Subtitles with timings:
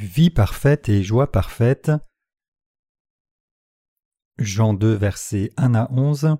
[0.00, 1.92] Vie parfaite et joie parfaite.
[4.38, 6.36] Jean 2, versets 1 à 11.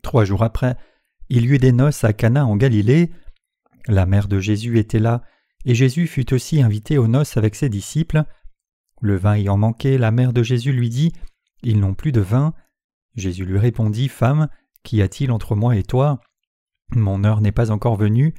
[0.00, 0.78] Trois jours après,
[1.28, 3.10] il y eut des noces à Cana en Galilée.
[3.86, 5.22] La mère de Jésus était là,
[5.66, 8.24] et Jésus fut aussi invité aux noces avec ses disciples.
[9.02, 11.12] Le vin ayant manqué, la mère de Jésus lui dit
[11.62, 12.54] Ils n'ont plus de vin.
[13.14, 14.48] Jésus lui répondit Femme,
[14.84, 16.22] qu'y a-t-il entre moi et toi?
[16.96, 18.34] Mon heure n'est pas encore venue.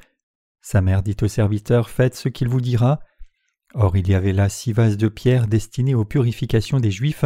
[0.61, 2.99] Sa mère dit au serviteur Faites ce qu'il vous dira.
[3.73, 7.25] Or il y avait là six vases de pierre destinés aux purifications des Juifs,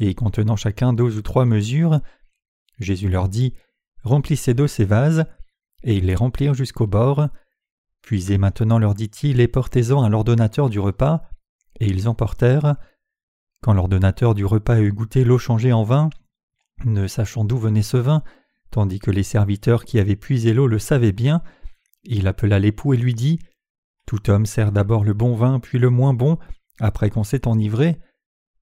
[0.00, 2.00] et contenant chacun deux ou trois mesures.
[2.78, 3.54] Jésus leur dit
[4.02, 5.24] Remplissez d'eau ces vases,
[5.82, 7.28] et ils les remplirent jusqu'au bord.
[8.02, 11.22] Puisez maintenant, leur dit-il, et portez-en à l'ordonnateur du repas.
[11.80, 12.76] Et ils emportèrent.
[13.62, 16.10] Quand l'ordonnateur du repas eut goûté l'eau changée en vin,
[16.84, 18.22] ne sachant d'où venait ce vin,
[18.70, 21.42] tandis que les serviteurs qui avaient puisé l'eau le savaient bien,
[22.04, 23.38] il appela l'époux et lui dit
[24.06, 26.38] Tout homme sert d'abord le bon vin, puis le moins bon,
[26.78, 27.98] après qu'on s'est enivré.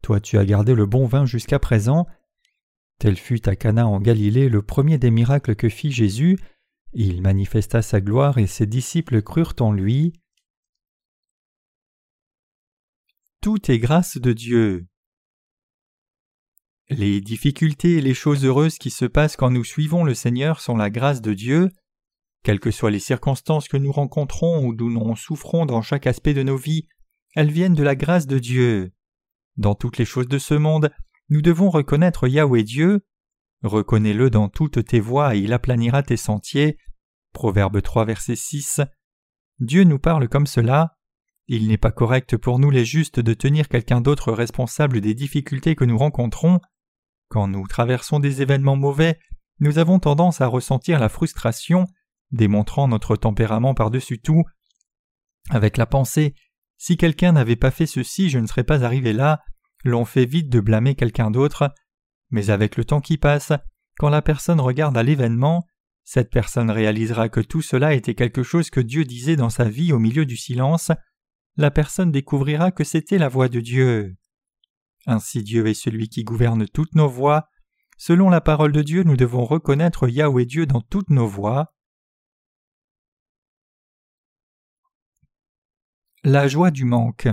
[0.03, 2.07] Toi tu as gardé le bon vin jusqu'à présent.
[2.99, 6.39] Tel fut à Cana en Galilée le premier des miracles que fit Jésus.
[6.93, 10.13] Il manifesta sa gloire et ses disciples crurent en lui.
[13.41, 14.87] Tout est grâce de Dieu.
[16.91, 20.77] Les difficultés et les choses heureuses qui se passent quand nous suivons le Seigneur sont
[20.77, 21.71] la grâce de Dieu.
[22.43, 26.35] Quelles que soient les circonstances que nous rencontrons ou d'où nous souffrons dans chaque aspect
[26.35, 26.89] de nos vies,
[27.35, 28.93] elles viennent de la grâce de Dieu.
[29.57, 30.91] Dans toutes les choses de ce monde,
[31.29, 33.07] nous devons reconnaître Yahweh Dieu.
[33.63, 36.79] Reconnais-le dans toutes tes voies et il aplanira tes sentiers.
[37.33, 38.81] Proverbe 3 verset 6.
[39.61, 40.97] Dieu nous parle comme cela.
[41.47, 45.77] Il n'est pas correct pour nous les justes de tenir quelqu'un d'autre responsable des difficultés
[45.77, 46.61] que nous rencontrons.
[47.29, 49.19] Quand nous traversons des événements mauvais,
[49.61, 51.87] nous avons tendance à ressentir la frustration,
[52.33, 54.43] démontrant notre tempérament par-dessus tout,
[55.51, 56.35] avec la pensée
[56.79, 59.41] Si quelqu'un n'avait pas fait ceci, je ne serais pas arrivé là,
[59.85, 61.73] l'on fait vite de blâmer quelqu'un d'autre,
[62.31, 63.53] mais avec le temps qui passe,
[63.99, 65.67] quand la personne regarde à l'événement,
[66.05, 69.93] cette personne réalisera que tout cela était quelque chose que Dieu disait dans sa vie
[69.93, 70.91] au milieu du silence,
[71.57, 74.17] la personne découvrira que c'était la voix de Dieu.
[75.07, 77.49] Ainsi Dieu est celui qui gouverne toutes nos voies.
[77.99, 81.73] Selon la parole de Dieu, nous devons reconnaître Yahweh Dieu dans toutes nos voies.
[86.25, 87.27] La joie du manque.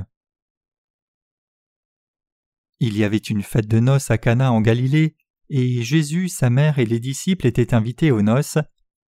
[2.80, 5.16] Il y avait une fête de noces à Cana en Galilée,
[5.50, 8.58] et Jésus, sa mère et les disciples étaient invités aux noces,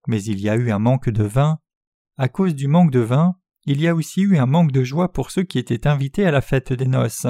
[0.09, 1.61] mais il y a eu un manque de vin.
[2.16, 5.12] À cause du manque de vin, il y a aussi eu un manque de joie
[5.12, 7.28] pour ceux qui étaient invités à la fête des noces.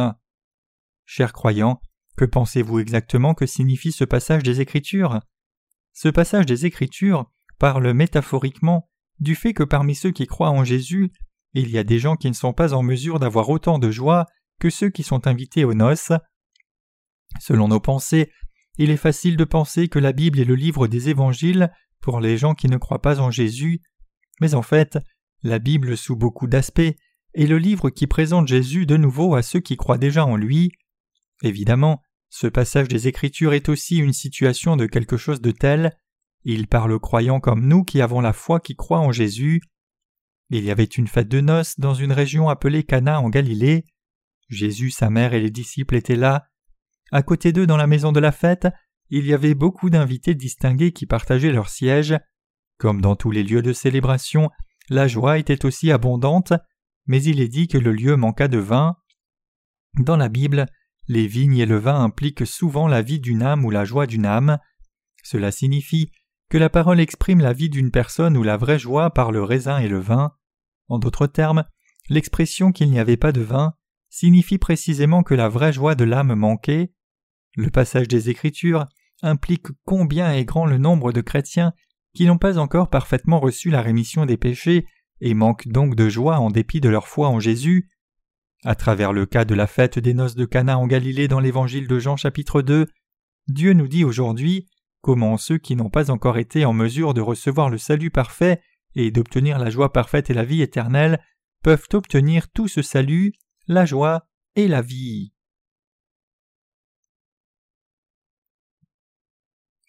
[1.04, 1.82] Chers croyants,
[2.16, 5.20] que pensez-vous exactement que signifie ce passage des Écritures?
[5.92, 8.88] Ce passage des Écritures parle métaphoriquement
[9.20, 11.12] du fait que parmi ceux qui croient en Jésus,
[11.54, 14.26] il y a des gens qui ne sont pas en mesure d'avoir autant de joie
[14.60, 16.12] que ceux qui sont invités aux noces.
[17.40, 18.30] Selon nos pensées,
[18.76, 21.70] il est facile de penser que la Bible est le livre des évangiles
[22.00, 23.82] pour les gens qui ne croient pas en Jésus,
[24.40, 24.98] mais en fait,
[25.42, 26.80] la Bible sous beaucoup d'aspects
[27.34, 30.72] est le livre qui présente Jésus de nouveau à ceux qui croient déjà en lui.
[31.42, 35.96] Évidemment, ce passage des Écritures est aussi une situation de quelque chose de tel.
[36.44, 39.60] Il parle aux croyants comme nous qui avons la foi qui croient en Jésus.
[40.50, 43.84] Il y avait une fête de noces dans une région appelée Cana en Galilée.
[44.48, 46.48] Jésus, sa mère et les disciples étaient là.
[47.12, 48.66] À côté d'eux, dans la maison de la fête,
[49.10, 52.16] il y avait beaucoup d'invités distingués qui partageaient leur siège.
[52.78, 54.50] Comme dans tous les lieux de célébration,
[54.88, 56.52] la joie était aussi abondante,
[57.06, 58.96] mais il est dit que le lieu manqua de vin.
[59.98, 60.66] Dans la Bible,
[61.08, 64.26] les vignes et le vin impliquent souvent la vie d'une âme ou la joie d'une
[64.26, 64.58] âme.
[65.22, 66.10] Cela signifie
[66.50, 69.78] que la parole exprime la vie d'une personne ou la vraie joie par le raisin
[69.78, 70.32] et le vin.
[70.88, 71.64] En d'autres termes,
[72.08, 73.74] l'expression qu'il n'y avait pas de vin
[74.10, 76.92] signifie précisément que la vraie joie de l'âme manquait.
[77.56, 78.86] Le passage des Écritures
[79.22, 81.72] implique combien est grand le nombre de chrétiens
[82.14, 84.86] qui n'ont pas encore parfaitement reçu la rémission des péchés
[85.20, 87.90] et manquent donc de joie en dépit de leur foi en Jésus.
[88.64, 91.86] À travers le cas de la fête des noces de Cana en Galilée dans l'évangile
[91.86, 92.86] de Jean chapitre 2,
[93.48, 94.68] Dieu nous dit aujourd'hui
[95.00, 98.60] comment ceux qui n'ont pas encore été en mesure de recevoir le salut parfait
[98.98, 101.22] et d'obtenir la joie parfaite et la vie éternelle
[101.62, 103.32] peuvent obtenir tout ce salut,
[103.66, 105.32] la joie et la vie.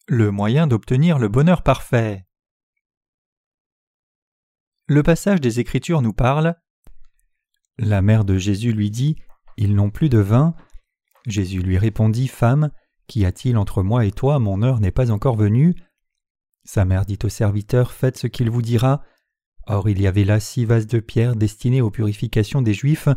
[0.07, 2.25] Le moyen d'obtenir le bonheur parfait.
[4.87, 6.55] Le passage des Écritures nous parle.
[7.77, 9.15] La mère de Jésus lui dit
[9.57, 10.55] Ils n'ont plus de vin.
[11.27, 12.71] Jésus lui répondit Femme,
[13.07, 14.39] qu'y a-t-il entre moi et toi?
[14.39, 15.75] Mon heure n'est pas encore venue.
[16.63, 19.03] Sa mère dit au serviteur Faites ce qu'il vous dira.
[19.67, 23.09] Or il y avait là six vases de pierre destinés aux purifications des Juifs,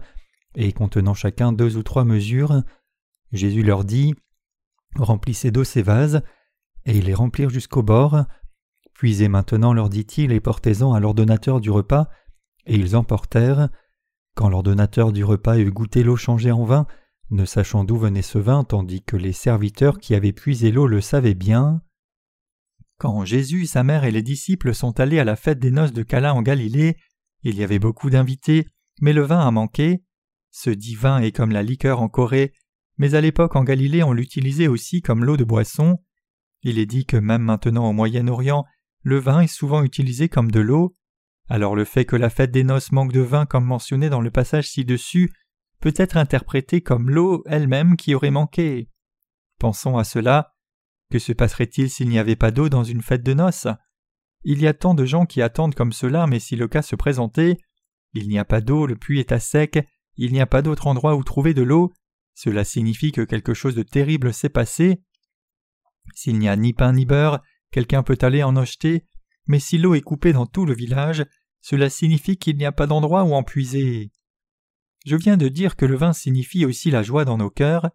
[0.55, 2.62] et contenant chacun deux ou trois mesures.
[3.33, 4.15] Jésus leur dit
[4.97, 6.23] Remplissez d'eau ces vases,
[6.85, 8.25] et ils les remplirent jusqu'au bord.
[8.94, 12.09] Puisez maintenant, leur dit-il, et portez-en à l'ordonnateur du repas,
[12.67, 13.69] et ils emportèrent.
[14.35, 16.87] Quand l'ordonnateur du repas eut goûté l'eau changée en vin,
[17.31, 21.00] ne sachant d'où venait ce vin, tandis que les serviteurs qui avaient puisé l'eau le
[21.00, 21.83] savaient bien.
[23.03, 26.05] Quand Jésus, sa mère et les disciples sont allés à la fête des noces de
[26.05, 26.97] Cala en Galilée,
[27.43, 28.69] il y avait beaucoup d'invités,
[29.01, 30.05] mais le vin a manqué.
[30.53, 32.53] Ce dit vin est comme la liqueur en Corée,
[32.99, 35.99] mais à l'époque en Galilée on l'utilisait aussi comme l'eau de boisson.
[36.63, 38.67] Il est dit que même maintenant au Moyen-Orient,
[39.03, 40.97] le vin est souvent utilisé comme de l'eau.
[41.49, 44.31] Alors le fait que la fête des noces manque de vin comme mentionné dans le
[44.31, 45.33] passage ci-dessus
[45.81, 48.89] peut être interprété comme l'eau elle-même qui aurait manqué.
[49.59, 50.55] Pensons à cela.
[51.12, 53.67] Que se passerait-il s'il n'y avait pas d'eau dans une fête de noces?
[54.44, 56.97] Il y a tant de gens qui attendent comme cela, mais si le cas se
[56.97, 57.59] présentait,
[58.14, 59.87] il n'y a pas d'eau, le puits est à sec,
[60.17, 61.93] il n'y a pas d'autre endroit où trouver de l'eau,
[62.35, 65.03] cela signifie que quelque chose de terrible s'est passé.
[66.14, 67.43] S'il n'y a ni pain ni beurre,
[67.73, 69.05] quelqu'un peut aller en acheter,
[69.47, 71.26] mais si l'eau est coupée dans tout le village,
[71.61, 74.12] cela signifie qu'il n'y a pas d'endroit où en puiser.
[75.05, 77.91] Je viens de dire que le vin signifie aussi la joie dans nos cœurs.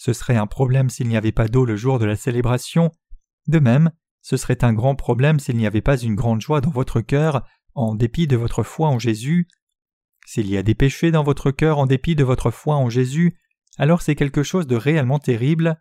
[0.00, 2.90] Ce serait un problème s'il n'y avait pas d'eau le jour de la célébration.
[3.48, 3.90] De même,
[4.22, 7.46] ce serait un grand problème s'il n'y avait pas une grande joie dans votre cœur,
[7.74, 9.46] en dépit de votre foi en Jésus.
[10.24, 13.36] S'il y a des péchés dans votre cœur en dépit de votre foi en Jésus,
[13.76, 15.78] alors c'est quelque chose de réellement terrible.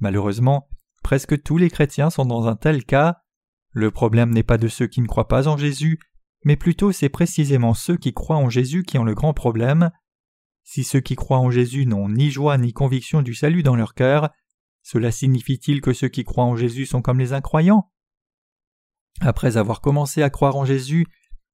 [0.00, 0.68] Malheureusement,
[1.04, 3.18] presque tous les chrétiens sont dans un tel cas.
[3.70, 6.00] Le problème n'est pas de ceux qui ne croient pas en Jésus,
[6.44, 9.92] mais plutôt c'est précisément ceux qui croient en Jésus qui ont le grand problème.
[10.64, 13.94] Si ceux qui croient en Jésus n'ont ni joie ni conviction du salut dans leur
[13.94, 14.30] cœur,
[14.82, 17.90] cela signifie-t-il que ceux qui croient en Jésus sont comme les incroyants?
[19.20, 21.06] Après avoir commencé à croire en Jésus,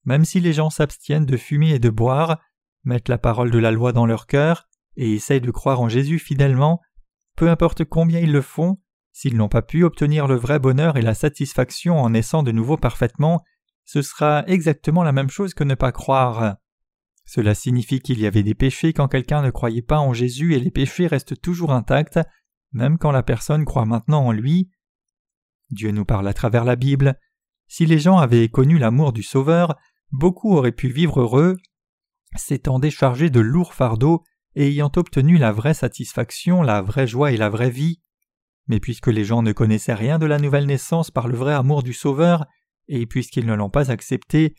[0.04, 2.40] même si les gens s'abstiennent de fumer et de boire,
[2.84, 6.18] mettent la parole de la loi dans leur cœur et essayent de croire en Jésus
[6.18, 6.80] fidèlement,
[7.36, 8.78] peu importe combien ils le font,
[9.12, 12.76] s'ils n'ont pas pu obtenir le vrai bonheur et la satisfaction en naissant de nouveau
[12.76, 13.44] parfaitement,
[13.84, 16.56] ce sera exactement la même chose que ne pas croire.
[17.28, 20.58] Cela signifie qu'il y avait des péchés quand quelqu'un ne croyait pas en Jésus et
[20.58, 22.18] les péchés restent toujours intacts,
[22.72, 24.70] même quand la personne croit maintenant en lui.
[25.68, 27.18] Dieu nous parle à travers la Bible.
[27.66, 29.76] Si les gens avaient connu l'amour du Sauveur,
[30.10, 31.58] beaucoup auraient pu vivre heureux,
[32.34, 34.24] s'étant déchargés de lourds fardeaux
[34.54, 38.00] et ayant obtenu la vraie satisfaction, la vraie joie et la vraie vie.
[38.68, 41.82] Mais puisque les gens ne connaissaient rien de la nouvelle naissance par le vrai amour
[41.82, 42.46] du Sauveur,
[42.86, 44.54] et puisqu'ils ne l'ont pas accepté,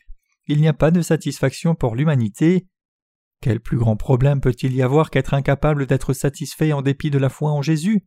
[0.46, 2.66] il n'y a pas de satisfaction pour l'humanité.
[3.40, 7.28] Quel plus grand problème peut-il y avoir qu'être incapable d'être satisfait en dépit de la
[7.28, 8.06] foi en Jésus?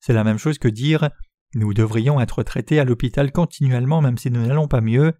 [0.00, 1.10] C'est la même chose que dire
[1.54, 5.14] nous devrions être traités à l'hôpital continuellement même si nous n'allons pas mieux.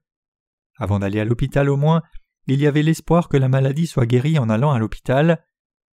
[0.79, 2.03] Avant d'aller à l'hôpital au moins,
[2.47, 5.45] il y avait l'espoir que la maladie soit guérie en allant à l'hôpital.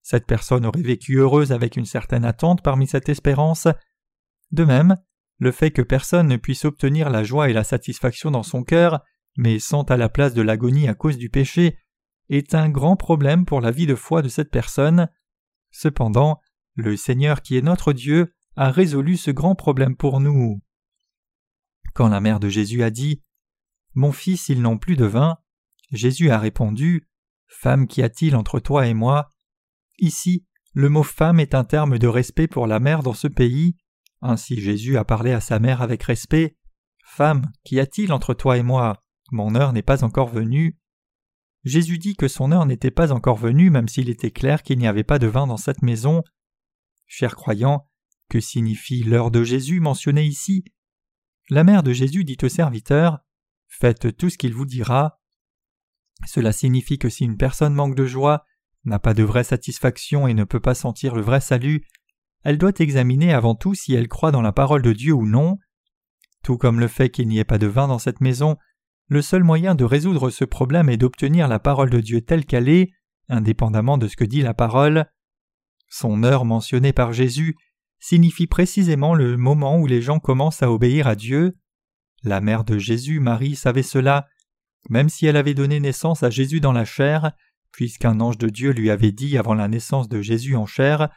[0.02, 3.68] Cette personne aurait vécu heureuse avec une certaine attente parmi cette espérance.
[4.50, 4.96] De même,
[5.38, 9.00] le fait que personne ne puisse obtenir la joie et la satisfaction dans son cœur
[9.36, 11.78] mais sont à la place de l'agonie à cause du péché,
[12.28, 15.08] est un grand problème pour la vie de foi de cette personne.
[15.70, 16.40] Cependant,
[16.74, 20.60] le Seigneur qui est notre Dieu a résolu ce grand problème pour nous.
[21.94, 23.22] Quand la mère de Jésus a dit
[23.94, 25.38] Mon fils, ils n'ont plus de vin,
[25.90, 27.08] Jésus a répondu
[27.48, 29.32] Femme, qu'y a-t-il entre toi et moi?
[29.98, 33.76] Ici, le mot femme est un terme de respect pour la mère dans ce pays.
[34.22, 36.56] Ainsi Jésus a parlé à sa mère avec respect.
[37.04, 39.02] Femme, qu'y a-t-il entre toi et moi?
[39.30, 40.78] Mon heure n'est pas encore venue.
[41.64, 44.86] Jésus dit que son heure n'était pas encore venue même s'il était clair qu'il n'y
[44.86, 46.22] avait pas de vin dans cette maison.
[47.06, 47.88] Chers croyants,
[48.28, 50.64] que signifie l'heure de Jésus mentionnée ici?
[51.50, 53.18] La mère de Jésus dit au serviteur
[53.68, 55.20] Faites tout ce qu'il vous dira.
[56.26, 58.44] Cela signifie que si une personne manque de joie,
[58.84, 61.86] n'a pas de vraie satisfaction et ne peut pas sentir le vrai salut,
[62.42, 65.58] elle doit examiner avant tout si elle croit dans la parole de Dieu ou non.
[66.42, 68.56] Tout comme le fait qu'il n'y ait pas de vin dans cette maison
[69.10, 72.68] le seul moyen de résoudre ce problème est d'obtenir la parole de Dieu telle qu'elle
[72.68, 72.92] est,
[73.28, 75.04] indépendamment de ce que dit la parole.
[75.88, 77.56] Son heure mentionnée par Jésus
[77.98, 81.56] signifie précisément le moment où les gens commencent à obéir à Dieu.
[82.22, 84.28] La mère de Jésus, Marie, savait cela,
[84.88, 87.32] même si elle avait donné naissance à Jésus dans la chair,
[87.72, 91.08] puisqu'un ange de Dieu lui avait dit avant la naissance de Jésus en chair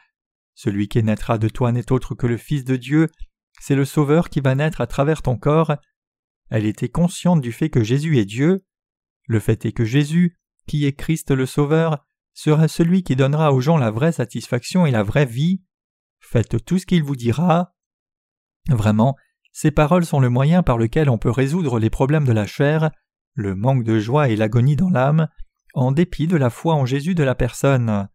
[0.56, 3.08] Celui qui naîtra de toi n'est autre que le Fils de Dieu,
[3.60, 5.76] c'est le Sauveur qui va naître à travers ton corps.
[6.54, 8.64] Elle était consciente du fait que Jésus est Dieu.
[9.26, 13.60] Le fait est que Jésus, qui est Christ le Sauveur, sera celui qui donnera aux
[13.60, 15.64] gens la vraie satisfaction et la vraie vie.
[16.20, 17.74] Faites tout ce qu'il vous dira.
[18.68, 19.16] Vraiment,
[19.50, 22.92] ces paroles sont le moyen par lequel on peut résoudre les problèmes de la chair,
[23.32, 25.26] le manque de joie et l'agonie dans l'âme,
[25.74, 28.08] en dépit de la foi en Jésus de la personne.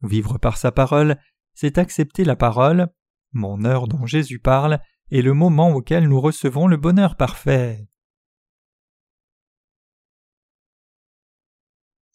[0.00, 1.18] Vivre par sa parole,
[1.54, 2.86] c'est accepter la parole,
[3.32, 4.78] mon heure dont Jésus parle,
[5.14, 7.86] et le moment auquel nous recevons le bonheur parfait.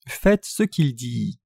[0.06, 1.40] Faites ce qu'il dit.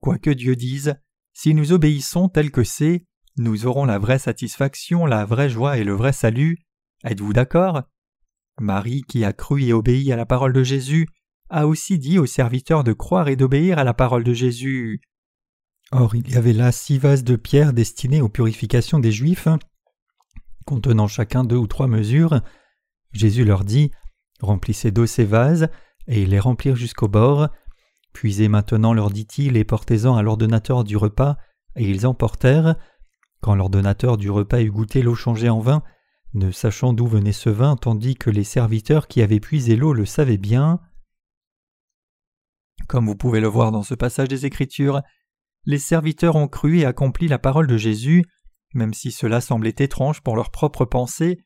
[0.00, 1.00] Quoi que Dieu dise,
[1.34, 5.84] si nous obéissons tel que c'est, nous aurons la vraie satisfaction, la vraie joie et
[5.84, 6.58] le vrai salut.
[7.04, 7.84] Êtes-vous d'accord?
[8.58, 11.06] Marie, qui a cru et obéi à la parole de Jésus,
[11.48, 15.00] a aussi dit aux serviteurs de croire et d'obéir à la parole de Jésus.
[15.92, 19.48] Or il y avait là six vases de pierre destinés aux purifications des Juifs,
[20.64, 22.40] contenant chacun deux ou trois mesures.
[23.12, 23.90] Jésus leur dit
[24.40, 25.68] Remplissez d'eau ces vases,
[26.06, 27.48] et les remplirent jusqu'au bord.
[28.12, 31.36] Puisez maintenant, leur dit-il, et portez-en à l'ordonnateur du repas,
[31.76, 32.76] et ils emportèrent.
[33.40, 35.82] Quand l'ordonnateur du repas eut goûté l'eau changée en vin,
[36.34, 40.06] ne sachant d'où venait ce vin, tandis que les serviteurs qui avaient puisé l'eau le
[40.06, 40.80] savaient bien.
[42.86, 45.02] Comme vous pouvez le voir dans ce passage des Écritures,
[45.64, 48.24] les serviteurs ont cru et accompli la parole de Jésus,
[48.74, 51.44] même si cela semblait étrange pour leurs propres pensées.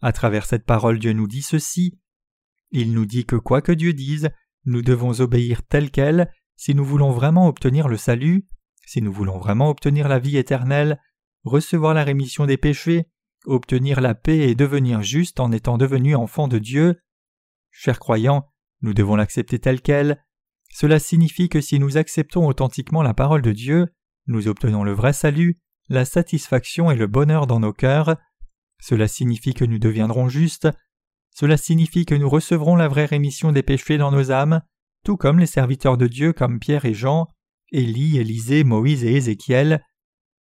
[0.00, 1.98] À travers cette parole, Dieu nous dit ceci.
[2.70, 4.30] Il nous dit que quoi que Dieu dise,
[4.64, 8.46] nous devons obéir tel quel si nous voulons vraiment obtenir le salut,
[8.86, 11.00] si nous voulons vraiment obtenir la vie éternelle,
[11.42, 13.08] recevoir la rémission des péchés,
[13.44, 17.00] obtenir la paix et devenir juste en étant devenu enfant de Dieu.
[17.70, 18.46] Chers croyants,
[18.82, 20.24] nous devons l'accepter tel quel.
[20.74, 23.86] Cela signifie que si nous acceptons authentiquement la parole de Dieu,
[24.26, 28.16] nous obtenons le vrai salut, la satisfaction et le bonheur dans nos cœurs.
[28.80, 30.68] Cela signifie que nous deviendrons justes.
[31.30, 34.62] Cela signifie que nous recevrons la vraie rémission des péchés dans nos âmes,
[35.04, 37.28] tout comme les serviteurs de Dieu comme Pierre et Jean,
[37.70, 39.80] Élie, Élisée, Moïse et Ézéchiel.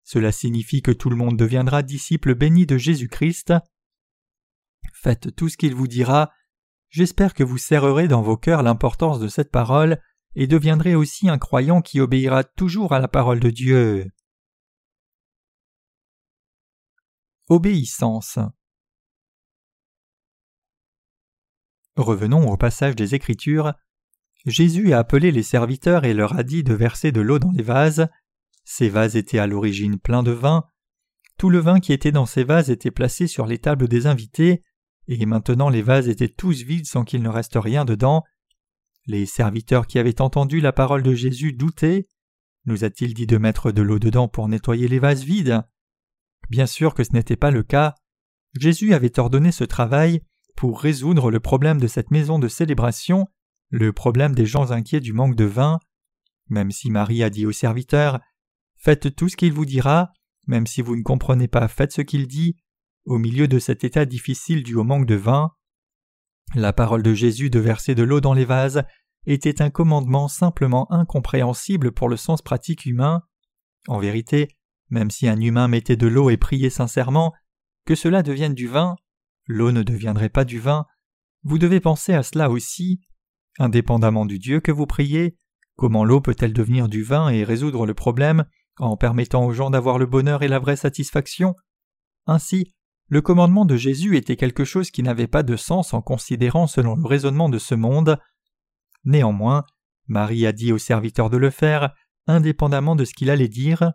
[0.03, 3.53] Cela signifie que tout le monde deviendra disciple béni de Jésus-Christ.
[4.93, 6.31] Faites tout ce qu'il vous dira.
[6.89, 9.99] J'espère que vous serrerez dans vos cœurs l'importance de cette parole
[10.35, 14.11] et deviendrez aussi un croyant qui obéira toujours à la parole de Dieu.
[17.49, 18.39] Obéissance.
[21.95, 23.73] Revenons au passage des Écritures.
[24.45, 27.63] Jésus a appelé les serviteurs et leur a dit de verser de l'eau dans les
[27.63, 28.07] vases.
[28.63, 30.65] Ces vases étaient à l'origine pleins de vin.
[31.37, 34.63] Tout le vin qui était dans ces vases était placé sur les tables des invités,
[35.07, 38.23] et maintenant les vases étaient tous vides sans qu'il ne reste rien dedans.
[39.05, 42.07] Les serviteurs qui avaient entendu la parole de Jésus doutaient.
[42.65, 45.61] Nous a-t-il dit de mettre de l'eau dedans pour nettoyer les vases vides?
[46.49, 47.95] Bien sûr que ce n'était pas le cas.
[48.59, 50.21] Jésus avait ordonné ce travail
[50.55, 53.27] pour résoudre le problème de cette maison de célébration,
[53.69, 55.79] le problème des gens inquiets du manque de vin.
[56.49, 58.19] Même si Marie a dit aux serviteurs
[58.75, 60.11] Faites tout ce qu'il vous dira,
[60.45, 62.57] même si vous ne comprenez pas, faites ce qu'il dit,
[63.05, 65.51] au milieu de cet état difficile dû au manque de vin.
[66.55, 68.83] La parole de Jésus de verser de l'eau dans les vases
[69.25, 73.23] était un commandement simplement incompréhensible pour le sens pratique humain.
[73.87, 74.49] En vérité,
[74.89, 77.33] même si un humain mettait de l'eau et priait sincèrement,
[77.85, 78.95] que cela devienne du vin,
[79.47, 80.85] l'eau ne deviendrait pas du vin.
[81.41, 83.01] Vous devez penser à cela aussi.
[83.57, 85.37] Indépendamment du Dieu que vous priez,
[85.75, 88.45] comment l'eau peut-elle devenir du vin et résoudre le problème
[88.77, 91.55] en permettant aux gens d'avoir le bonheur et la vraie satisfaction?
[92.25, 92.73] Ainsi,
[93.13, 96.95] le commandement de Jésus était quelque chose qui n'avait pas de sens en considérant selon
[96.95, 98.17] le raisonnement de ce monde.
[99.03, 99.65] Néanmoins,
[100.07, 101.93] Marie a dit aux serviteurs de le faire,
[102.25, 103.93] indépendamment de ce qu'il allait dire.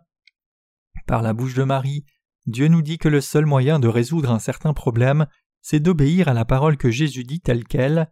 [1.05, 2.05] Par la bouche de Marie,
[2.45, 5.27] Dieu nous dit que le seul moyen de résoudre un certain problème,
[5.61, 8.09] c'est d'obéir à la parole que Jésus dit telle qu'elle.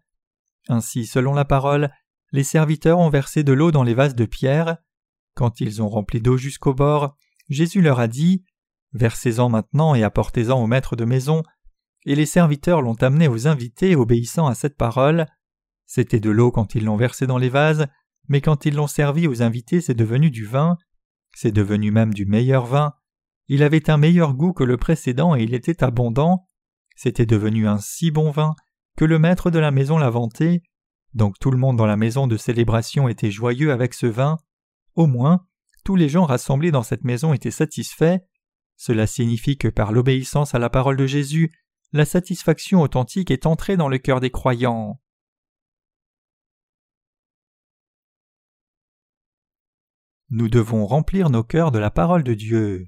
[0.67, 1.89] Ainsi, selon la parole,
[2.33, 4.75] les serviteurs ont versé de l'eau dans les vases de pierre,
[5.35, 7.15] quand ils ont rempli d'eau jusqu'au bord,
[7.47, 8.43] Jésus leur a dit
[8.97, 11.43] Versez-en maintenant et apportez-en au maître de maison.
[12.05, 15.27] Et les serviteurs l'ont amené aux invités, obéissant à cette parole.
[15.85, 17.85] C'était de l'eau quand ils l'ont versé dans les vases,
[18.27, 20.77] mais quand ils l'ont servi aux invités, c'est devenu du vin.
[21.35, 22.93] C'est devenu même du meilleur vin.
[23.47, 26.45] Il avait un meilleur goût que le précédent et il était abondant.
[26.95, 28.55] C'était devenu un si bon vin
[28.97, 30.63] que le maître de la maison l'a vanté.
[31.13, 34.37] Donc tout le monde dans la maison de célébration était joyeux avec ce vin.
[34.95, 35.45] Au moins,
[35.85, 38.17] tous les gens rassemblés dans cette maison étaient satisfaits.
[38.77, 41.51] Cela signifie que par l'obéissance à la parole de Jésus,
[41.93, 45.01] la satisfaction authentique est entrée dans le cœur des croyants.
[50.29, 52.87] Nous devons remplir nos cœurs de la parole de Dieu.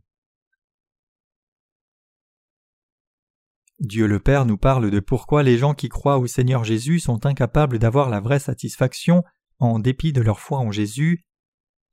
[3.79, 7.25] Dieu le Père nous parle de pourquoi les gens qui croient au Seigneur Jésus sont
[7.25, 9.23] incapables d'avoir la vraie satisfaction
[9.57, 11.25] en dépit de leur foi en Jésus.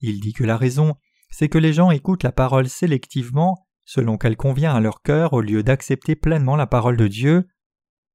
[0.01, 0.97] Il dit que la raison,
[1.31, 5.41] c'est que les gens écoutent la parole sélectivement, selon qu'elle convient à leur cœur, au
[5.41, 7.49] lieu d'accepter pleinement la parole de Dieu.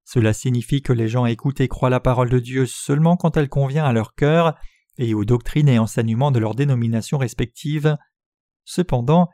[0.04, 3.50] Cela signifie que les gens écoutent et croient la parole de Dieu seulement quand elle
[3.50, 4.56] convient à leur cœur
[4.98, 7.98] et aux doctrines et enseignements de leurs dénominations respectives.
[8.66, 9.30] Cependant,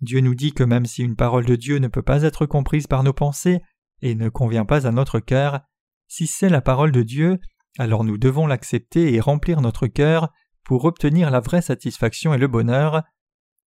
[0.00, 2.86] Dieu nous dit que même si une parole de Dieu ne peut pas être comprise
[2.86, 3.60] par nos pensées
[4.00, 5.60] et ne convient pas à notre cœur,
[6.08, 7.38] si c'est la parole de Dieu,
[7.78, 10.30] alors nous devons l'accepter et remplir notre cœur
[10.64, 13.02] pour obtenir la vraie satisfaction et le bonheur.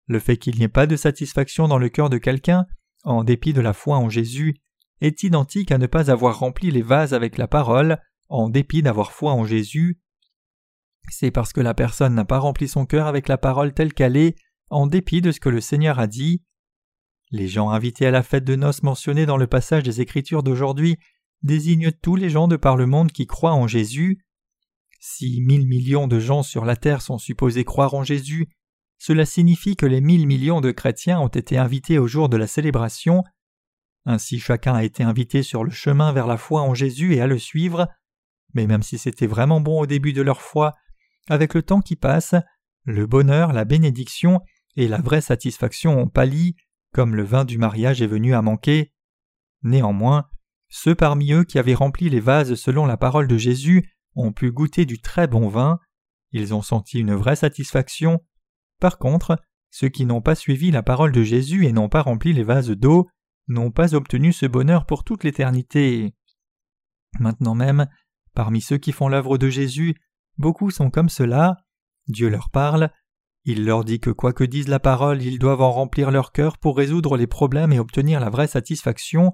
[0.07, 2.67] Le fait qu'il n'y ait pas de satisfaction dans le cœur de quelqu'un,
[3.05, 4.57] en dépit de la foi en Jésus,
[5.01, 9.13] est identique à ne pas avoir rempli les vases avec la parole, en dépit d'avoir
[9.13, 10.01] foi en Jésus.
[11.11, 14.17] C'est parce que la personne n'a pas rempli son cœur avec la parole telle qu'elle
[14.17, 14.37] est,
[14.71, 16.43] en dépit de ce que le Seigneur a dit.
[17.31, 20.99] Les gens invités à la fête de noces mentionnée dans le passage des Écritures d'aujourd'hui
[21.43, 24.25] désignent tous les gens de par le monde qui croient en Jésus.
[25.01, 28.49] Si mille millions de gens sur la terre sont supposés croire en Jésus,
[29.05, 32.47] cela signifie que les mille millions de chrétiens ont été invités au jour de la
[32.47, 33.25] célébration.
[34.07, 37.27] Ainsi chacun a été invité sur le chemin vers la foi en Jésus et à
[37.27, 37.89] le suivre.
[38.55, 40.75] Mais même si c'était vraiment bon au début de leur foi,
[41.29, 42.37] avec le temps qui passe,
[42.85, 44.41] le bonheur, la bénédiction
[44.77, 46.55] et la vraie satisfaction ont pâli,
[46.93, 48.93] comme le vin du mariage est venu à manquer.
[49.63, 50.29] Néanmoins,
[50.69, 54.53] ceux parmi eux qui avaient rempli les vases selon la parole de Jésus ont pu
[54.53, 55.81] goûter du très bon vin,
[56.31, 58.21] ils ont senti une vraie satisfaction.
[58.83, 59.39] Par contre,
[59.71, 62.71] ceux qui n'ont pas suivi la parole de Jésus et n'ont pas rempli les vases
[62.71, 63.09] d'eau
[63.47, 66.17] n'ont pas obtenu ce bonheur pour toute l'éternité.
[67.21, 67.87] Maintenant même,
[68.35, 69.95] parmi ceux qui font l'œuvre de Jésus,
[70.37, 71.59] beaucoup sont comme cela.
[72.09, 72.91] Dieu leur parle,
[73.45, 76.59] il leur dit que quoi que dise la parole, ils doivent en remplir leur cœur
[76.59, 79.31] pour résoudre les problèmes et obtenir la vraie satisfaction.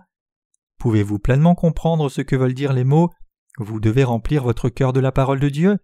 [0.79, 3.09] Pouvez-vous pleinement comprendre ce que veulent dire les mots?
[3.57, 5.79] Vous devez remplir votre cœur de la parole de Dieu.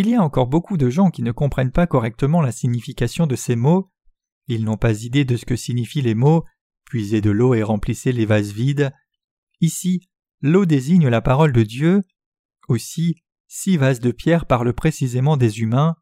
[0.00, 3.36] Il y a encore beaucoup de gens qui ne comprennent pas correctement la signification de
[3.36, 3.90] ces mots.
[4.48, 6.42] Ils n'ont pas idée de ce que signifient les mots
[6.86, 8.92] puisez de l'eau et remplissez les vases vides.
[9.60, 10.08] Ici,
[10.40, 12.02] l'eau désigne la parole de Dieu.
[12.66, 15.96] Aussi, six vases de pierre parlent précisément des humains.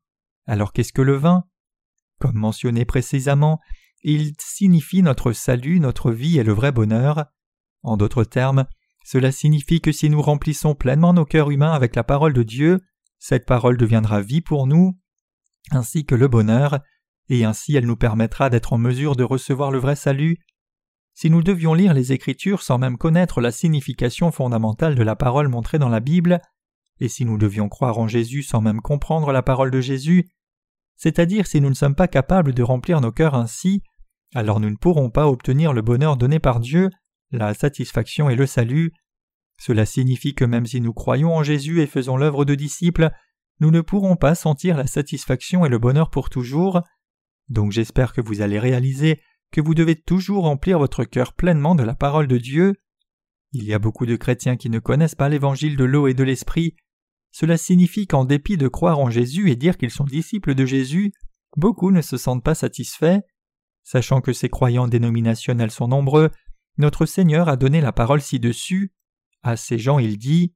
[0.46, 1.44] Alors qu'est-ce que le vin?
[2.20, 3.58] Comme mentionné précisément,
[4.02, 7.26] il signifie notre salut, notre vie et le vrai bonheur.
[7.82, 8.64] En d'autres termes,
[9.04, 12.80] cela signifie que si nous remplissons pleinement nos cœurs humains avec la parole de Dieu,
[13.18, 14.98] cette parole deviendra vie pour nous,
[15.70, 16.80] ainsi que le bonheur,
[17.28, 20.38] et ainsi elle nous permettra d'être en mesure de recevoir le vrai salut.
[21.14, 25.48] Si nous devions lire les Écritures sans même connaître la signification fondamentale de la parole
[25.48, 26.40] montrée dans la Bible,
[27.00, 30.28] et si nous devions croire en Jésus sans même comprendre la parole de Jésus,
[30.96, 33.82] c'est-à-dire si nous ne sommes pas capables de remplir nos cœurs ainsi,
[34.34, 36.90] alors nous ne pourrons pas obtenir le bonheur donné par Dieu,
[37.30, 38.92] la satisfaction et le salut.
[39.60, 43.10] Cela signifie que même si nous croyons en Jésus et faisons l'œuvre de disciples,
[43.60, 46.82] nous ne pourrons pas sentir la satisfaction et le bonheur pour toujours.
[47.48, 51.82] Donc j'espère que vous allez réaliser que vous devez toujours remplir votre cœur pleinement de
[51.82, 52.74] la parole de Dieu.
[53.52, 56.22] Il y a beaucoup de chrétiens qui ne connaissent pas l'évangile de l'eau et de
[56.22, 56.76] l'esprit.
[57.32, 61.12] Cela signifie qu'en dépit de croire en Jésus et dire qu'ils sont disciples de Jésus,
[61.56, 63.20] beaucoup ne se sentent pas satisfaits.
[63.84, 66.30] Sachant que ces croyants dénominationnels sont nombreux,
[66.76, 68.92] notre Seigneur a donné la parole ci-dessus.
[69.48, 70.52] À ces gens il dit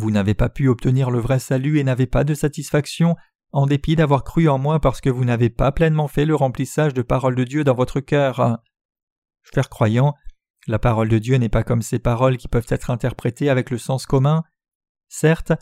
[0.00, 3.14] Vous n'avez pas pu obtenir le vrai salut et n'avez pas de satisfaction
[3.52, 6.94] en dépit d'avoir cru en moi parce que vous n'avez pas pleinement fait le remplissage
[6.94, 8.58] de parole de Dieu dans votre cœur.
[9.44, 10.14] Frères croyants,
[10.66, 13.78] la parole de Dieu n'est pas comme ces paroles qui peuvent être interprétées avec le
[13.78, 14.42] sens commun.
[15.08, 15.52] Certes,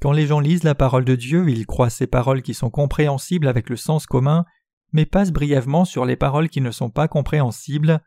[0.00, 3.46] quand les gens lisent la parole de Dieu, ils croient ces paroles qui sont compréhensibles
[3.46, 4.44] avec le sens commun,
[4.92, 8.00] mais passent brièvement sur les paroles qui ne sont pas compréhensibles.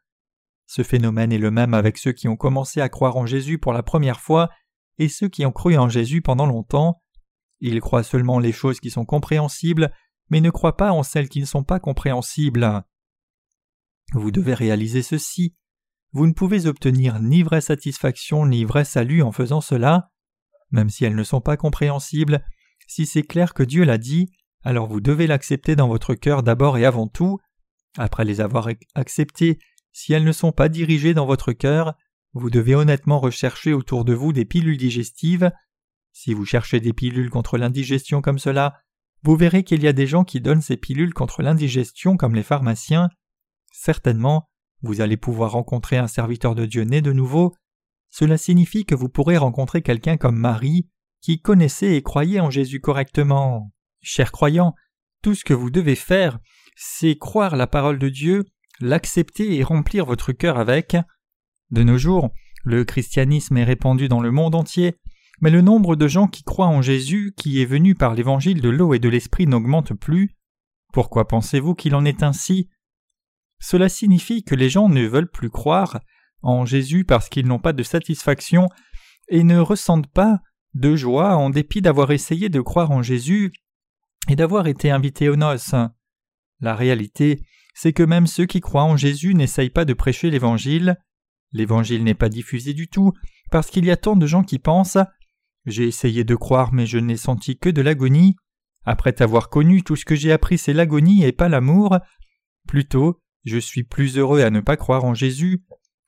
[0.67, 3.71] Ce phénomène est le même avec ceux qui ont commencé à croire en Jésus pour
[3.71, 4.49] la première fois
[4.97, 7.01] et ceux qui ont cru en Jésus pendant longtemps.
[7.61, 9.91] Ils croient seulement les choses qui sont compréhensibles,
[10.29, 12.83] mais ne croient pas en celles qui ne sont pas compréhensibles.
[14.13, 15.55] Vous devez réaliser ceci.
[16.11, 20.11] Vous ne pouvez obtenir ni vraie satisfaction ni vrai salut en faisant cela.
[20.71, 22.43] Même si elles ne sont pas compréhensibles,
[22.87, 24.31] si c'est clair que Dieu l'a dit,
[24.63, 27.39] alors vous devez l'accepter dans votre cœur d'abord et avant tout.
[27.97, 29.59] Après les avoir acceptées,
[29.97, 31.95] si elles ne sont pas dirigées dans votre cœur,
[32.33, 35.51] vous devez honnêtement rechercher autour de vous des pilules digestives.
[36.11, 38.79] Si vous cherchez des pilules contre l'indigestion comme cela,
[39.23, 42.43] vous verrez qu'il y a des gens qui donnent ces pilules contre l'indigestion comme les
[42.43, 43.09] pharmaciens.
[43.73, 44.47] Certainement,
[44.83, 47.55] vous allez pouvoir rencontrer un serviteur de Dieu né de nouveau.
[48.11, 50.87] Cela signifie que vous pourrez rencontrer quelqu'un comme Marie,
[51.21, 53.73] qui connaissait et croyait en Jésus correctement.
[54.03, 54.75] Chers croyants,
[55.23, 56.37] tout ce que vous devez faire,
[56.75, 58.45] c'est croire la parole de Dieu
[58.79, 60.95] l'accepter et remplir votre cœur avec.
[61.71, 62.29] De nos jours,
[62.63, 64.95] le christianisme est répandu dans le monde entier,
[65.41, 68.69] mais le nombre de gens qui croient en Jésus, qui est venu par l'évangile de
[68.69, 70.35] l'eau et de l'esprit, n'augmente plus.
[70.93, 72.69] Pourquoi pensez-vous qu'il en est ainsi?
[73.59, 75.99] Cela signifie que les gens ne veulent plus croire,
[76.41, 78.69] en Jésus parce qu'ils n'ont pas de satisfaction
[79.29, 80.39] et ne ressentent pas
[80.73, 83.51] de joie en dépit d'avoir essayé de croire en Jésus
[84.29, 85.75] et d'avoir été invités aux noces.
[86.59, 87.43] La réalité,
[87.79, 90.97] c'est que même ceux qui croient en Jésus n'essayent pas de prêcher l'Évangile.
[91.51, 93.13] L'Évangile n'est pas diffusé du tout,
[93.51, 94.97] parce qu'il y a tant de gens qui pensent
[95.67, 98.35] J'ai essayé de croire, mais je n'ai senti que de l'agonie.
[98.83, 101.99] Après avoir connu tout ce que j'ai appris, c'est l'agonie et pas l'amour.
[102.67, 105.63] Plutôt, je suis plus heureux à ne pas croire en Jésus.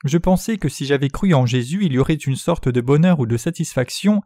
[0.06, 3.20] Je pensais que si j'avais cru en Jésus, il y aurait une sorte de bonheur
[3.20, 4.24] ou de satisfaction,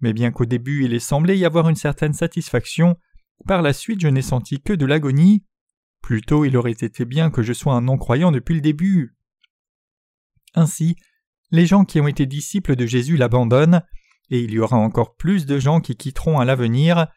[0.00, 2.96] mais bien qu'au début il ait semblé y avoir une certaine satisfaction,
[3.46, 5.44] par la suite je n'ai senti que de l'agonie.
[6.02, 9.16] Plutôt il aurait été bien que je sois un non-croyant depuis le début.
[10.54, 10.96] Ainsi,
[11.50, 13.82] les gens qui ont été disciples de Jésus l'abandonnent,
[14.30, 17.08] et il y aura encore plus de gens qui quitteront à l'avenir.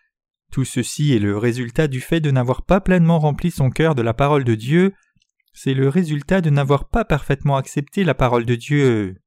[0.51, 4.01] Tout ceci est le résultat du fait de n'avoir pas pleinement rempli son cœur de
[4.01, 4.93] la parole de Dieu,
[5.53, 9.20] c'est le résultat de n'avoir pas parfaitement accepté la parole de Dieu.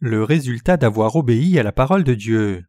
[0.00, 2.64] Le résultat d'avoir obéi à la parole de Dieu.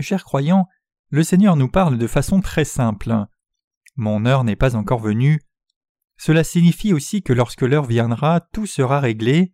[0.00, 0.66] Chers croyants,
[1.10, 3.14] le Seigneur nous parle de façon très simple.
[3.96, 5.42] Mon heure n'est pas encore venue.
[6.16, 9.52] Cela signifie aussi que lorsque l'heure viendra, tout sera réglé.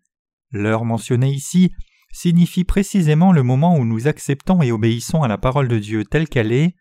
[0.53, 1.73] L'heure mentionnée ici
[2.13, 6.29] signifie précisément le moment où nous acceptons et obéissons à la parole de Dieu telle
[6.29, 6.77] qu'elle est.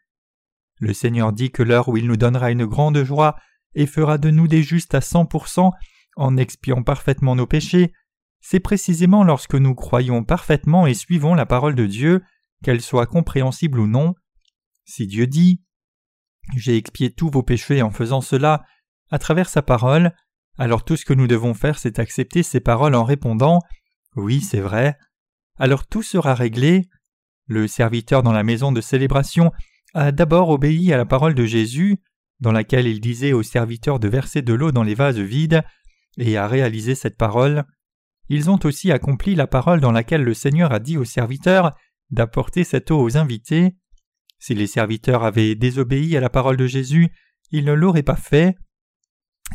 [0.80, 3.36] Le Seigneur dit que l'heure où il nous donnera une grande joie
[3.74, 5.72] et fera de nous des justes à cent pour cent
[6.16, 7.94] en expiant parfaitement nos péchés,
[8.42, 12.24] c'est précisément lorsque nous croyons parfaitement et suivons la parole de Dieu
[12.64, 14.16] qu'elle soit compréhensible ou non.
[14.86, 15.62] Si Dieu dit
[16.56, 18.64] J'ai expié tous vos péchés en faisant cela
[19.12, 20.14] à travers sa parole,
[20.58, 23.60] alors tout ce que nous devons faire c'est accepter ces paroles en répondant
[24.16, 24.98] Oui, c'est vrai.
[25.58, 26.90] Alors tout sera réglé.
[27.48, 29.52] Le serviteur dans la maison de célébration
[29.94, 31.98] a d'abord obéi à la parole de Jésus,
[32.40, 35.64] dans laquelle il disait aux serviteurs de verser de l'eau dans les vases vides,
[36.20, 37.66] et a réalisé cette parole.
[38.30, 41.76] Ils ont aussi accompli la parole dans laquelle le Seigneur a dit aux serviteurs
[42.12, 43.76] d'apporter cette eau aux invités.
[44.38, 47.10] Si les serviteurs avaient désobéi à la parole de Jésus,
[47.52, 48.56] ils ne l'auraient pas fait.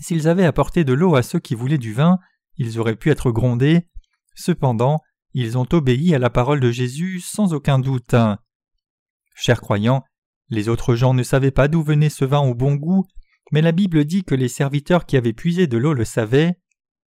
[0.00, 2.18] S'ils avaient apporté de l'eau à ceux qui voulaient du vin,
[2.56, 3.86] ils auraient pu être grondés.
[4.34, 5.00] Cependant,
[5.32, 8.14] ils ont obéi à la parole de Jésus sans aucun doute.
[9.36, 10.04] Chers croyants,
[10.48, 13.06] les autres gens ne savaient pas d'où venait ce vin au bon goût,
[13.52, 16.58] mais la Bible dit que les serviteurs qui avaient puisé de l'eau le savaient.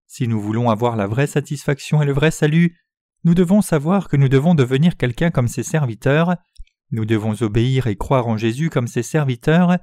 [0.06, 2.78] Si nous voulons avoir la vraie satisfaction et le vrai salut,
[3.24, 6.36] nous devons savoir que nous devons devenir quelqu'un comme ses serviteurs,
[6.90, 9.78] nous devons obéir et croire en Jésus comme ses serviteurs,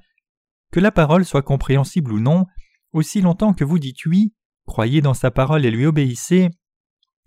[0.71, 2.45] que la parole soit compréhensible ou non,
[2.93, 4.33] aussi longtemps que vous dites oui,
[4.65, 6.49] croyez dans sa parole et lui obéissez,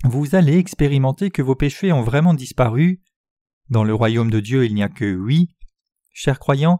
[0.04, 3.00] vous allez expérimenter que vos péchés ont vraiment disparu.
[3.70, 5.48] Dans le royaume de Dieu il n'y a que oui.
[6.12, 6.78] Chers croyants,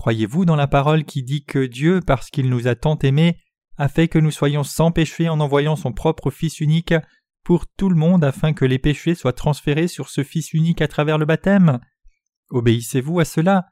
[0.00, 3.38] croyez-vous dans la parole qui dit que Dieu, parce qu'il nous a tant aimés,
[3.76, 6.94] a fait que nous soyons sans péché en envoyant son propre Fils unique
[7.44, 10.88] pour tout le monde afin que les péchés soient transférés sur ce Fils unique à
[10.88, 11.80] travers le baptême?
[12.48, 13.66] Obéissez-vous à cela?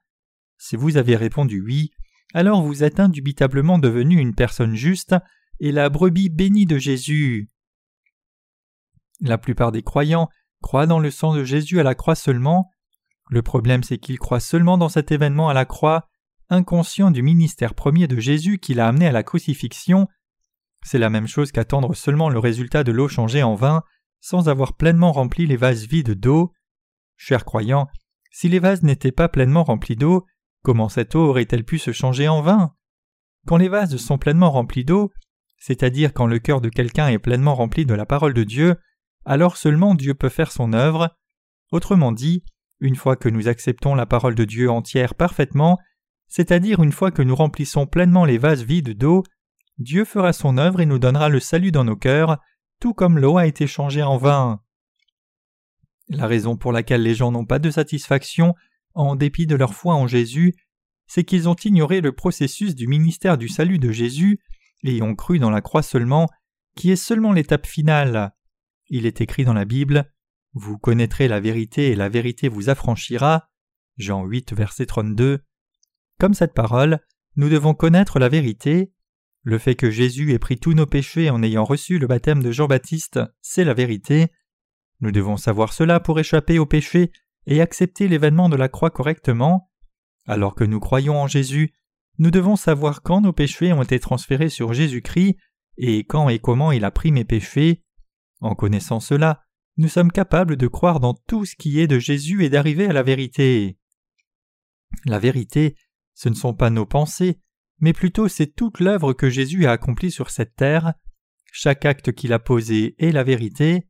[0.58, 1.92] Si vous avez répondu oui,
[2.34, 5.16] alors vous êtes indubitablement devenu une personne juste
[5.60, 7.50] et la brebis bénie de Jésus.
[9.22, 10.28] La plupart des croyants
[10.60, 12.70] croient dans le sang de Jésus à la croix seulement.
[13.30, 16.06] Le problème c'est qu'ils croient seulement dans cet événement à la croix,
[16.50, 20.08] inconscient du ministère premier de Jésus qui l'a amené à la crucifixion
[20.82, 23.82] c'est la même chose qu'attendre seulement le résultat de l'eau changée en vin
[24.20, 26.52] sans avoir pleinement rempli les vases vides d'eau.
[27.16, 27.88] Chers croyants,
[28.30, 30.26] si les vases n'étaient pas pleinement remplis d'eau,
[30.62, 32.74] comment cette eau aurait-elle pu se changer en vin?
[33.46, 35.12] Quand les vases sont pleinement remplis d'eau,
[35.58, 38.76] c'est-à-dire quand le cœur de quelqu'un est pleinement rempli de la parole de Dieu,
[39.24, 41.16] alors seulement Dieu peut faire son œuvre.
[41.72, 42.44] Autrement dit,
[42.80, 45.78] une fois que nous acceptons la parole de Dieu entière parfaitement,
[46.28, 49.24] c'est-à-dire une fois que nous remplissons pleinement les vases vides d'eau,
[49.78, 52.38] Dieu fera son œuvre et nous donnera le salut dans nos cœurs,
[52.80, 54.60] tout comme l'eau a été changée en vin.
[56.08, 58.54] La raison pour laquelle les gens n'ont pas de satisfaction,
[58.94, 60.54] en dépit de leur foi en Jésus,
[61.06, 64.40] c'est qu'ils ont ignoré le processus du ministère du salut de Jésus
[64.84, 66.28] et ont cru dans la croix seulement,
[66.76, 68.32] qui est seulement l'étape finale.
[68.88, 70.12] Il est écrit dans la Bible
[70.52, 73.48] Vous connaîtrez la vérité et la vérité vous affranchira.
[73.96, 75.40] Jean 8, verset 32.
[76.18, 77.00] Comme cette parole,
[77.36, 78.92] nous devons connaître la vérité,
[79.42, 82.50] le fait que Jésus ait pris tous nos péchés en ayant reçu le baptême de
[82.50, 84.28] Jean-Baptiste, c'est la vérité.
[85.00, 87.12] Nous devons savoir cela pour échapper aux péchés
[87.46, 89.70] et accepter l'événement de la croix correctement.
[90.26, 91.72] Alors que nous croyons en Jésus,
[92.18, 95.36] nous devons savoir quand nos péchés ont été transférés sur Jésus-Christ
[95.76, 97.84] et quand et comment il a pris mes péchés.
[98.40, 99.44] En connaissant cela,
[99.76, 102.92] nous sommes capables de croire dans tout ce qui est de Jésus et d'arriver à
[102.92, 103.78] la vérité.
[105.04, 105.76] La vérité,
[106.18, 107.38] ce ne sont pas nos pensées,
[107.78, 110.94] mais plutôt c'est toute l'œuvre que Jésus a accomplie sur cette terre.
[111.52, 113.86] Chaque acte qu'il a posé est la vérité.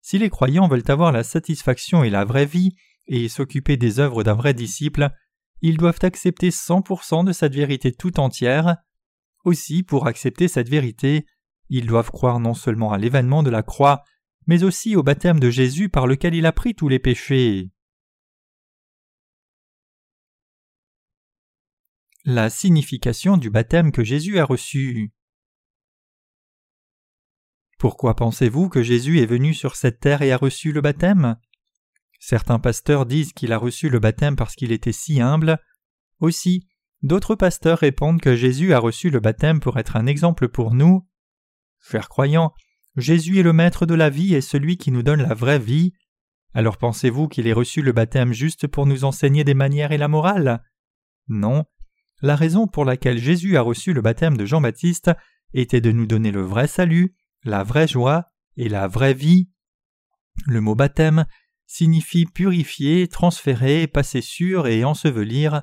[0.00, 2.74] Si les croyants veulent avoir la satisfaction et la vraie vie,
[3.06, 5.10] et s'occuper des œuvres d'un vrai disciple,
[5.60, 8.78] ils doivent accepter 100% de cette vérité tout entière.
[9.44, 11.26] Aussi, pour accepter cette vérité,
[11.68, 14.04] ils doivent croire non seulement à l'événement de la croix,
[14.46, 17.70] mais aussi au baptême de Jésus par lequel il a pris tous les péchés.
[22.30, 25.14] La signification du baptême que Jésus a reçu.
[27.78, 31.36] Pourquoi pensez-vous que Jésus est venu sur cette terre et a reçu le baptême?
[32.20, 35.58] Certains pasteurs disent qu'il a reçu le baptême parce qu'il était si humble.
[36.20, 36.68] Aussi,
[37.00, 41.08] d'autres pasteurs répondent que Jésus a reçu le baptême pour être un exemple pour nous.
[41.80, 42.52] Chers croyants,
[42.96, 45.94] Jésus est le maître de la vie et celui qui nous donne la vraie vie.
[46.52, 50.08] Alors pensez-vous qu'il ait reçu le baptême juste pour nous enseigner des manières et la
[50.08, 50.62] morale?
[51.28, 51.64] Non.
[52.20, 55.10] La raison pour laquelle Jésus a reçu le baptême de Jean-Baptiste
[55.54, 59.48] était de nous donner le vrai salut, la vraie joie et la vraie vie.
[60.46, 61.26] Le mot baptême
[61.66, 65.62] signifie purifier, transférer, passer sur et ensevelir.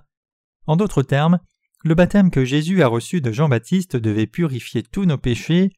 [0.65, 1.39] En d'autres termes,
[1.83, 5.71] le baptême que Jésus a reçu de Jean-Baptiste devait purifier tous nos péchés.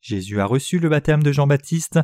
[0.00, 2.00] Jésus a reçu le baptême de Jean-Baptiste.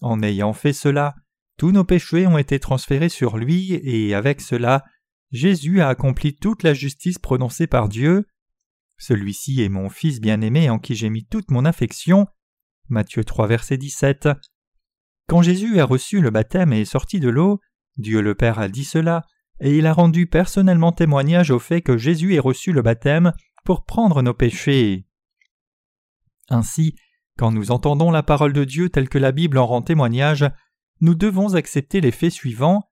[0.00, 1.16] En ayant fait cela,
[1.56, 4.84] tous nos péchés ont été transférés sur lui, et avec cela,
[5.30, 8.26] Jésus a accompli toute la justice prononcée par Dieu.
[8.96, 12.26] Celui-ci est mon Fils bien-aimé en qui j'ai mis toute mon affection.
[12.88, 14.28] Matthieu 3 verset 17.
[15.28, 17.60] Quand Jésus a reçu le baptême et est sorti de l'eau,
[17.98, 19.26] Dieu le Père a dit cela,
[19.60, 23.32] et il a rendu personnellement témoignage au fait que Jésus ait reçu le baptême
[23.64, 25.06] pour prendre nos péchés.
[26.48, 26.94] Ainsi,
[27.36, 30.50] quand nous entendons la parole de Dieu telle que la Bible en rend témoignage,
[31.00, 32.87] nous devons accepter les faits suivants.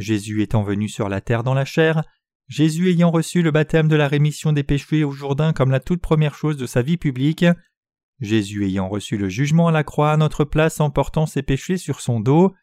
[0.00, 2.02] Jésus étant venu sur la terre dans la chair,
[2.48, 6.00] Jésus ayant reçu le baptême de la rémission des péchés au Jourdain comme la toute
[6.00, 7.44] première chose de sa vie publique,
[8.20, 11.76] Jésus ayant reçu le jugement à la croix à notre place en portant ses péchés
[11.76, 12.54] sur son dos,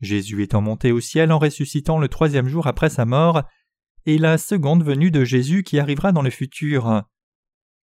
[0.00, 3.42] Jésus étant monté au ciel en ressuscitant le troisième jour après sa mort,
[4.06, 7.04] et la seconde venue de Jésus qui arrivera dans le futur.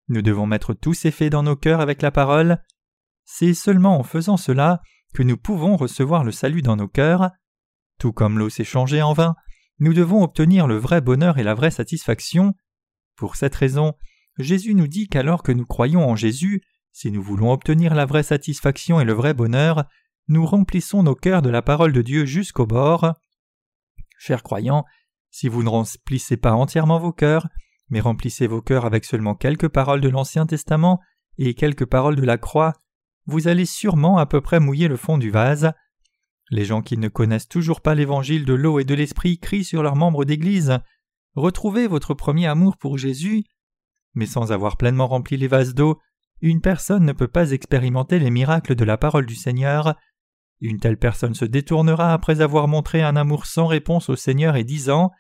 [0.10, 2.62] Nous devons mettre tous ces faits dans nos cœurs avec la parole.
[3.23, 4.82] C'est seulement en faisant cela
[5.13, 7.32] que nous pouvons recevoir le salut dans nos cœurs.
[7.97, 9.36] Tout comme l'eau s'est changée en vin,
[9.80, 12.54] nous devons obtenir le vrai bonheur et la vraie satisfaction.
[13.15, 13.93] Pour cette raison,
[14.38, 16.62] Jésus nous dit qu'alors que nous croyons en Jésus,
[16.93, 19.86] si nous voulons obtenir la vraie satisfaction et le vrai bonheur,
[20.27, 23.13] nous remplissons nos cœurs de la parole de Dieu jusqu'au bord.
[24.17, 24.86] Chers croyants,
[25.32, 27.47] si vous ne remplissez pas entièrement vos cœurs,
[27.89, 30.99] mais remplissez vos cœurs avec seulement quelques paroles de l'Ancien Testament
[31.38, 32.73] et quelques paroles de la croix,
[33.25, 35.71] vous allez sûrement à peu près mouiller le fond du vase.
[36.51, 39.81] Les gens qui ne connaissent toujours pas l'évangile de l'eau et de l'esprit crient sur
[39.81, 40.79] leurs membres d'Église
[41.35, 43.45] Retrouvez votre premier amour pour Jésus.
[44.15, 45.97] Mais sans avoir pleinement rempli les vases d'eau,
[46.41, 49.95] une personne ne peut pas expérimenter les miracles de la parole du Seigneur.
[50.59, 54.65] Une telle personne se détournera après avoir montré un amour sans réponse au Seigneur et
[54.65, 55.11] disant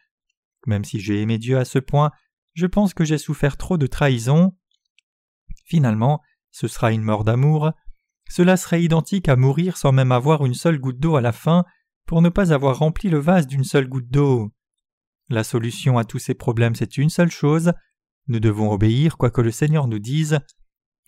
[0.67, 2.11] Même si j'ai aimé Dieu à ce point,
[2.55, 4.51] je pense que j'ai souffert trop de trahison.
[5.63, 7.71] Finalement, ce sera une mort d'amour.
[8.31, 11.65] Cela serait identique à mourir sans même avoir une seule goutte d'eau à la fin
[12.07, 14.53] pour ne pas avoir rempli le vase d'une seule goutte d'eau.
[15.27, 17.73] La solution à tous ces problèmes, c'est une seule chose.
[18.27, 20.39] Nous devons obéir quoi que le Seigneur nous dise.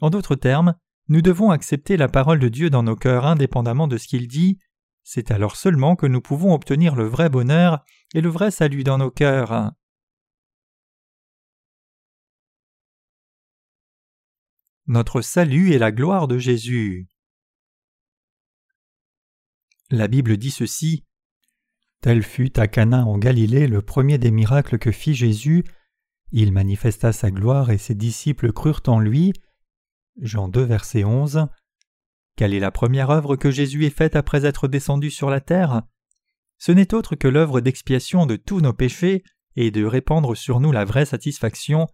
[0.02, 0.76] En d'autres termes,
[1.08, 4.60] nous devons accepter la parole de Dieu dans nos cœurs indépendamment de ce qu'il dit,
[5.04, 8.98] c'est alors seulement que nous pouvons obtenir le vrai bonheur et le vrai salut dans
[8.98, 9.72] nos cœurs.
[14.88, 17.08] Notre salut est la gloire de Jésus.
[19.94, 21.04] La Bible dit ceci
[22.02, 25.64] Tel fut à Cana en Galilée le premier des miracles que fit Jésus.
[26.32, 29.34] Il manifesta sa gloire et ses disciples crurent en lui.
[30.20, 31.46] Jean 2, verset 11.
[32.36, 35.84] Quelle est la première œuvre que Jésus ait faite après être descendu sur la terre?
[36.58, 39.24] Ce n'est autre que l'œuvre d'expiation de tous nos péchés
[39.56, 41.86] et de répandre sur nous la vraie satisfaction.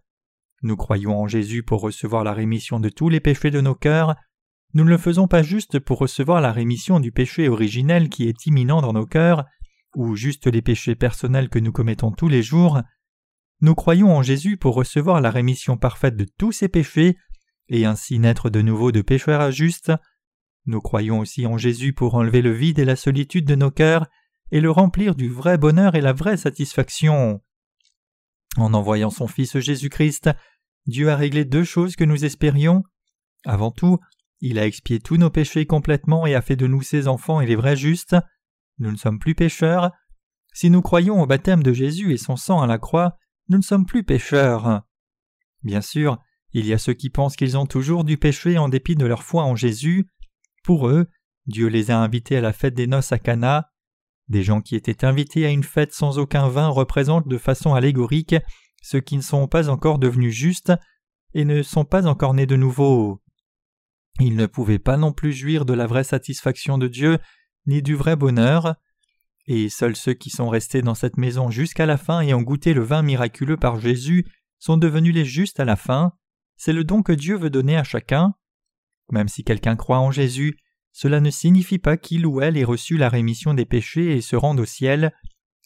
[0.62, 4.16] Nous croyons en Jésus pour recevoir la rémission de tous les péchés de nos cœurs.
[4.74, 8.46] Nous ne le faisons pas juste pour recevoir la rémission du péché originel qui est
[8.46, 9.44] imminent dans nos cœurs,
[9.96, 12.80] ou juste les péchés personnels que nous commettons tous les jours.
[13.60, 17.16] Nous croyons en Jésus pour recevoir la rémission parfaite de tous ces péchés
[17.68, 19.92] et ainsi naître de nouveau de pécheurs à justes.
[20.66, 24.06] Nous croyons aussi en Jésus pour enlever le vide et la solitude de nos cœurs
[24.52, 27.40] et le remplir du vrai bonheur et la vraie satisfaction.
[28.56, 30.30] En envoyant son Fils Jésus-Christ,
[30.86, 32.82] Dieu a réglé deux choses que nous espérions.
[33.44, 33.98] Avant tout,
[34.40, 37.46] il a expié tous nos péchés complètement et a fait de nous ses enfants et
[37.46, 38.16] les vrais justes.
[38.78, 39.90] Nous ne sommes plus pécheurs.
[40.52, 43.16] Si nous croyons au baptême de Jésus et son sang à la croix,
[43.48, 44.82] nous ne sommes plus pécheurs.
[45.62, 46.18] Bien sûr,
[46.52, 49.22] il y a ceux qui pensent qu'ils ont toujours du péché en dépit de leur
[49.22, 50.08] foi en Jésus.
[50.64, 51.08] Pour eux,
[51.46, 53.70] Dieu les a invités à la fête des noces à Cana.
[54.28, 58.36] Des gens qui étaient invités à une fête sans aucun vin représentent de façon allégorique
[58.82, 60.72] ceux qui ne sont pas encore devenus justes
[61.34, 63.19] et ne sont pas encore nés de nouveau.
[64.20, 67.18] Ils ne pouvaient pas non plus jouir de la vraie satisfaction de Dieu,
[67.66, 68.74] ni du vrai bonheur,
[69.46, 72.74] et seuls ceux qui sont restés dans cette maison jusqu'à la fin et ont goûté
[72.74, 74.26] le vin miraculeux par Jésus
[74.58, 76.12] sont devenus les justes à la fin.
[76.56, 78.34] C'est le don que Dieu veut donner à chacun.
[79.10, 80.56] Même si quelqu'un croit en Jésus,
[80.92, 84.36] cela ne signifie pas qu'il ou elle ait reçu la rémission des péchés et se
[84.36, 85.12] rende au ciel.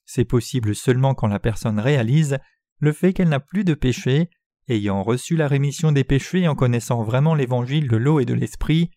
[0.07, 2.38] C'est possible seulement quand la personne réalise
[2.79, 4.31] le fait qu'elle n'a plus de péché,
[4.68, 8.90] ayant reçu la rémission des péchés en connaissant vraiment l'évangile de l'eau et de l'esprit.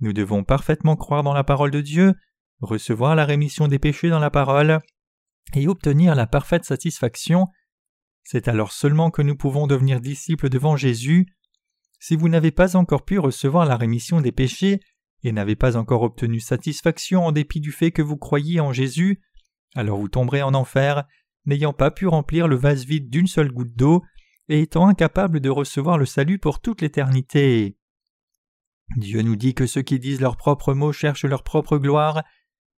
[0.00, 2.14] Nous devons parfaitement croire dans la parole de Dieu,
[2.60, 4.80] recevoir la rémission des péchés dans la parole,
[5.54, 7.46] et obtenir la parfaite satisfaction.
[8.22, 11.26] C'est alors seulement que nous pouvons devenir disciples devant Jésus.
[11.98, 14.80] Si vous n'avez pas encore pu recevoir la rémission des péchés,
[15.22, 19.20] et n'avez pas encore obtenu satisfaction en dépit du fait que vous croyez en Jésus,
[19.74, 21.04] alors vous tomberez en enfer,
[21.44, 24.02] n'ayant pas pu remplir le vase vide d'une seule goutte d'eau,
[24.50, 27.76] et étant incapable de recevoir le salut pour toute l'éternité.
[28.96, 32.24] Dieu nous dit que ceux qui disent leurs propres mots cherchent leur propre gloire,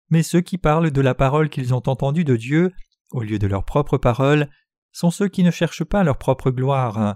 [0.10, 2.74] mais ceux qui parlent de la parole qu'ils ont entendue de Dieu,
[3.12, 4.50] au lieu de leur propre parole,
[4.92, 7.16] sont ceux qui ne cherchent pas leur propre gloire.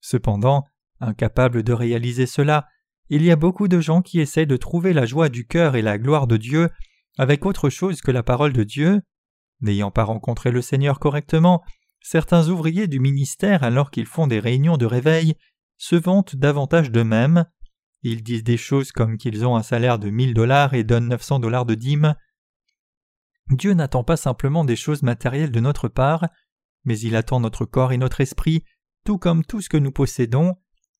[0.00, 0.64] Cependant,
[1.00, 2.68] incapables de réaliser cela,
[3.08, 5.82] il y a beaucoup de gens qui essaient de trouver la joie du cœur et
[5.82, 6.70] la gloire de Dieu
[7.18, 9.02] avec autre chose que la parole de Dieu.
[9.60, 11.64] N'ayant pas rencontré le Seigneur correctement,
[12.02, 15.34] certains ouvriers du ministère, alors qu'ils font des réunions de réveil,
[15.78, 17.46] se vantent davantage d'eux-mêmes.
[18.02, 21.22] Ils disent des choses comme qu'ils ont un salaire de mille dollars et donnent neuf
[21.22, 22.14] cents dollars de dîmes.
[23.50, 26.28] Dieu n'attend pas simplement des choses matérielles de notre part,
[26.84, 28.64] mais il attend notre corps et notre esprit,
[29.04, 30.56] tout comme tout ce que nous possédons.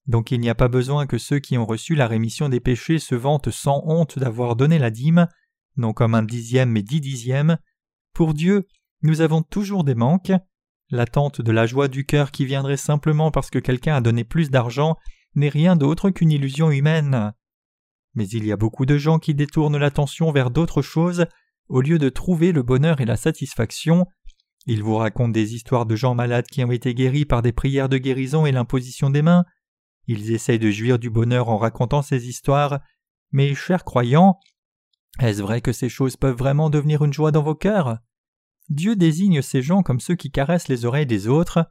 [0.07, 2.99] Donc il n'y a pas besoin que ceux qui ont reçu la rémission des péchés
[2.99, 5.29] se vantent sans honte d'avoir donné la dîme,
[5.77, 7.59] non comme un dixième mais dix dixièmes.
[8.13, 8.67] Pour Dieu,
[9.03, 10.33] nous avons toujours des manques.
[10.93, 14.51] L'attente de la joie du cœur qui viendrait simplement parce que quelqu'un a donné plus
[14.51, 14.99] d'argent
[15.35, 17.33] n'est rien d'autre qu'une illusion humaine.
[18.15, 21.25] Mais il y a beaucoup de gens qui détournent l'attention vers d'autres choses
[21.69, 24.05] au lieu de trouver le bonheur et la satisfaction.
[24.67, 27.89] Ils vous racontent des histoires de gens malades qui ont été guéris par des prières
[27.89, 29.47] de guérison et l'imposition des mains.
[30.09, 32.81] Ils essayent de jouir du bonheur en racontant ces histoires,
[33.31, 34.39] mais, chers croyants,
[35.21, 37.97] est-ce vrai que ces choses peuvent vraiment devenir une joie dans vos cœurs?
[38.73, 41.71] Dieu désigne ces gens comme ceux qui caressent les oreilles des autres.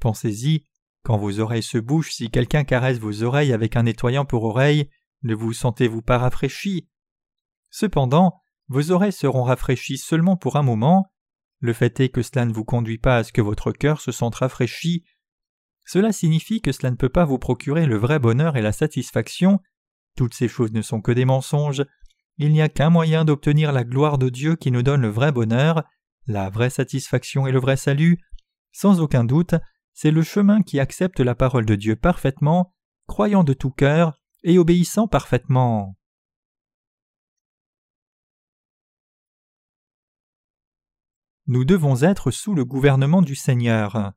[0.00, 0.64] Pensez-y,
[1.02, 4.88] quand vos oreilles se bouchent, si quelqu'un caresse vos oreilles avec un nettoyant pour oreilles,
[5.22, 6.88] ne vous sentez-vous pas rafraîchi?
[7.70, 11.12] Cependant, vos oreilles seront rafraîchies seulement pour un moment.
[11.58, 14.12] Le fait est que cela ne vous conduit pas à ce que votre cœur se
[14.12, 15.04] sente rafraîchi.
[15.84, 19.58] Cela signifie que cela ne peut pas vous procurer le vrai bonheur et la satisfaction.
[20.16, 21.84] Toutes ces choses ne sont que des mensonges.
[22.38, 25.32] Il n'y a qu'un moyen d'obtenir la gloire de Dieu qui nous donne le vrai
[25.32, 25.82] bonheur,
[26.26, 28.18] la vraie satisfaction et le vrai salut.
[28.72, 29.54] Sans aucun doute,
[29.92, 32.74] c'est le chemin qui accepte la parole de Dieu parfaitement,
[33.06, 35.96] croyant de tout cœur et obéissant parfaitement.
[41.46, 44.12] Nous devons être sous le gouvernement du Seigneur.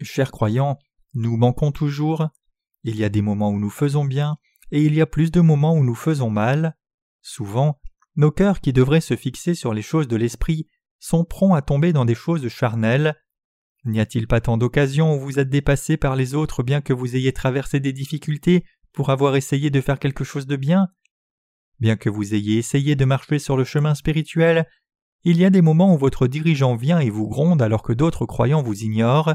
[0.00, 0.78] Chers croyants,
[1.12, 2.28] nous manquons toujours.
[2.84, 4.38] Il y a des moments où nous faisons bien,
[4.70, 6.74] et il y a plus de moments où nous faisons mal.
[7.20, 7.78] Souvent,
[8.16, 10.66] nos cœurs qui devraient se fixer sur les choses de l'esprit
[10.98, 13.14] sont prompts à tomber dans des choses charnelles.
[13.84, 17.16] N'y a-t-il pas tant d'occasions où vous êtes dépassé par les autres bien que vous
[17.16, 20.88] ayez traversé des difficultés pour avoir essayé de faire quelque chose de bien?
[21.78, 24.66] Bien que vous ayez essayé de marcher sur le chemin spirituel,
[25.24, 28.26] il y a des moments où votre dirigeant vient et vous gronde alors que d'autres
[28.26, 29.34] croyants vous ignorent.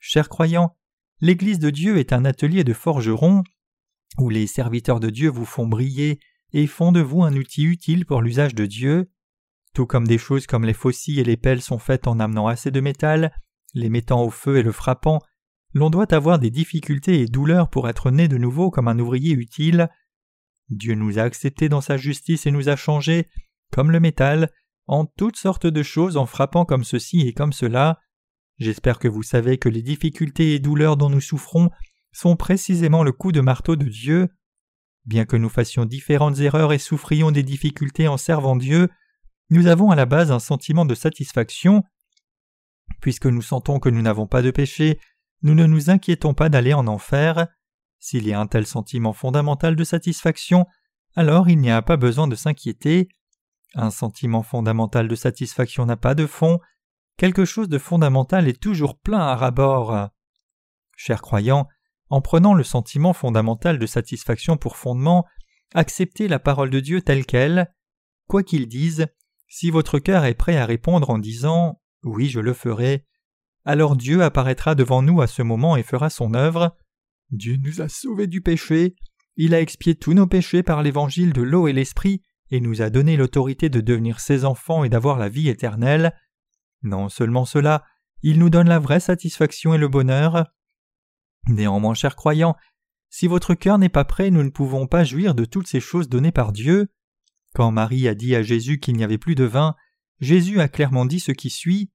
[0.00, 0.76] Chers croyants,
[1.20, 3.44] l'Église de Dieu est un atelier de forgeron
[4.18, 6.18] où les serviteurs de Dieu vous font briller
[6.52, 9.10] et font de vous un outil utile pour l'usage de Dieu.
[9.74, 12.70] Tout comme des choses comme les faucilles et les pelles sont faites en amenant assez
[12.70, 13.32] de métal,
[13.74, 15.20] les mettant au feu et le frappant,
[15.72, 19.32] l'on doit avoir des difficultés et douleurs pour être né de nouveau comme un ouvrier
[19.34, 19.88] utile.
[20.68, 23.28] Dieu nous a acceptés dans sa justice et nous a changés,
[23.72, 24.50] comme le métal,
[24.86, 28.00] en toutes sortes de choses en frappant comme ceci et comme cela.
[28.58, 31.70] J'espère que vous savez que les difficultés et douleurs dont nous souffrons
[32.12, 34.28] sont précisément le coup de marteau de Dieu.
[35.06, 38.88] Bien que nous fassions différentes erreurs et souffrions des difficultés en servant Dieu,
[39.48, 41.82] nous avons à la base un sentiment de satisfaction.
[43.00, 45.00] Puisque nous sentons que nous n'avons pas de péché,
[45.42, 47.48] nous ne nous inquiétons pas d'aller en enfer.
[47.98, 50.66] S'il y a un tel sentiment fondamental de satisfaction,
[51.16, 53.08] alors il n'y a pas besoin de s'inquiéter.
[53.74, 56.60] Un sentiment fondamental de satisfaction n'a pas de fond,
[57.16, 60.08] quelque chose de fondamental est toujours plein à rabord.
[60.96, 61.68] Chers croyants,
[62.10, 65.24] en prenant le sentiment fondamental de satisfaction pour fondement,
[65.74, 67.72] acceptez la parole de Dieu telle qu'elle.
[68.26, 69.06] Quoi qu'il dise,
[69.48, 73.06] si votre cœur est prêt à répondre en disant Oui, je le ferai,
[73.64, 76.76] alors Dieu apparaîtra devant nous à ce moment et fera son œuvre.
[77.30, 78.96] Dieu nous a sauvés du péché,
[79.36, 82.90] il a expié tous nos péchés par l'évangile de l'eau et l'esprit, et nous a
[82.90, 86.12] donné l'autorité de devenir ses enfants et d'avoir la vie éternelle.
[86.82, 87.84] Non seulement cela,
[88.22, 90.46] il nous donne la vraie satisfaction et le bonheur.
[91.48, 92.56] Néanmoins, chers croyants,
[93.08, 96.08] si votre cœur n'est pas prêt, nous ne pouvons pas jouir de toutes ces choses
[96.08, 96.88] données par Dieu.
[97.54, 99.74] Quand Marie a dit à Jésus qu'il n'y avait plus de vin,
[100.20, 101.90] Jésus a clairement dit ce qui suit.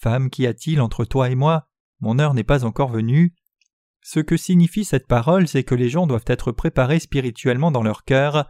[0.00, 1.68] Femme, qu'y a-t-il entre toi et moi?
[2.00, 3.34] Mon heure n'est pas encore venue.
[4.02, 8.04] Ce que signifie cette parole, c'est que les gens doivent être préparés spirituellement dans leur
[8.04, 8.46] cœur.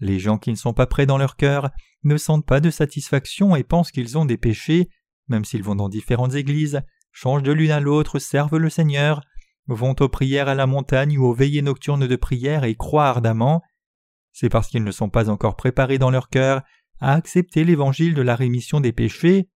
[0.00, 1.70] Les gens qui ne sont pas prêts dans leur cœur
[2.04, 4.90] ne sentent pas de satisfaction et pensent qu'ils ont des péchés,
[5.28, 9.22] même s'ils vont dans différentes églises, changent de l'une à l'autre, servent le Seigneur,
[9.68, 13.62] vont aux prières à la montagne ou aux veillées nocturnes de prière et croient ardemment.
[14.32, 16.62] C'est parce qu'ils ne sont pas encore préparés dans leur cœur
[17.00, 19.48] à accepter l'évangile de la rémission des péchés.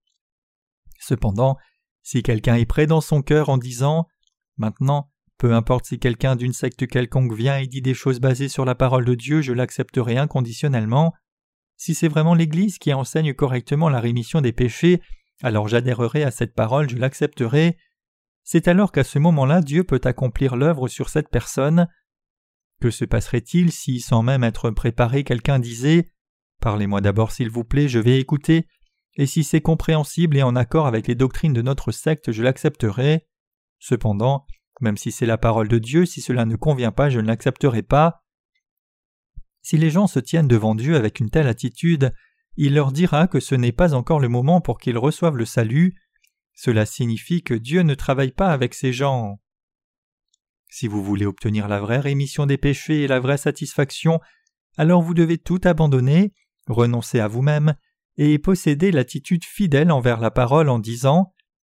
[0.98, 1.56] Cependant,
[2.02, 4.06] si quelqu'un est prêt dans son cœur en disant
[4.56, 8.66] Maintenant, peu importe si quelqu'un d'une secte quelconque vient et dit des choses basées sur
[8.66, 11.14] la parole de Dieu, je l'accepterai inconditionnellement.
[11.78, 15.00] Si c'est vraiment l'Église qui enseigne correctement la rémission des péchés,
[15.42, 17.78] alors j'adhérerai à cette parole, je l'accepterai.
[18.42, 21.88] C'est alors qu'à ce moment-là Dieu peut accomplir l'œuvre sur cette personne.
[22.80, 26.10] Que se passerait-il si, sans même être préparé, quelqu'un disait
[26.60, 28.66] Parlez-moi d'abord s'il vous plaît, je vais écouter,
[29.14, 33.26] et si c'est compréhensible et en accord avec les doctrines de notre secte, je l'accepterai.
[33.78, 34.46] Cependant,
[34.80, 37.82] même si c'est la parole de Dieu, si cela ne convient pas, je ne l'accepterai
[37.82, 38.22] pas.
[39.62, 42.12] Si les gens se tiennent devant Dieu avec une telle attitude,
[42.56, 45.94] il leur dira que ce n'est pas encore le moment pour qu'ils reçoivent le salut,
[46.62, 49.40] cela signifie que Dieu ne travaille pas avec ces gens.
[50.68, 54.20] Si vous voulez obtenir la vraie rémission des péchés et la vraie satisfaction,
[54.76, 56.34] alors vous devez tout abandonner,
[56.66, 57.76] renoncer à vous-même,
[58.18, 61.32] et posséder l'attitude fidèle envers la parole en disant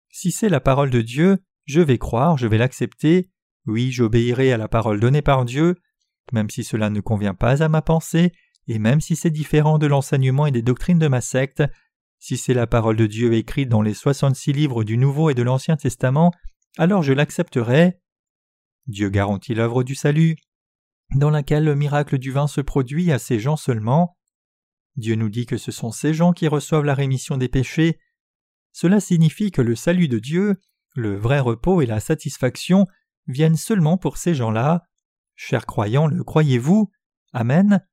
[0.09, 3.29] Si c'est la parole de Dieu, je vais croire, je vais l'accepter,
[3.67, 5.75] oui, j'obéirai à la parole donnée par Dieu,
[6.31, 8.31] même si cela ne convient pas à ma pensée,
[8.65, 11.61] et même si c'est différent de l'enseignement et des doctrines de ma secte,
[12.21, 15.41] si c'est la parole de Dieu écrite dans les soixante-six livres du Nouveau et de
[15.41, 16.31] l'Ancien Testament,
[16.77, 17.99] alors je l'accepterai.
[18.85, 20.37] Dieu garantit l'œuvre du salut,
[21.15, 24.19] dans laquelle le miracle du vin se produit à ces gens seulement.
[24.97, 27.97] Dieu nous dit que ce sont ces gens qui reçoivent la rémission des péchés.
[28.71, 30.57] Cela signifie que le salut de Dieu,
[30.93, 32.85] le vrai repos et la satisfaction
[33.25, 34.83] viennent seulement pour ces gens-là.
[35.33, 36.91] Chers croyants, le croyez-vous?
[37.33, 37.83] Amen.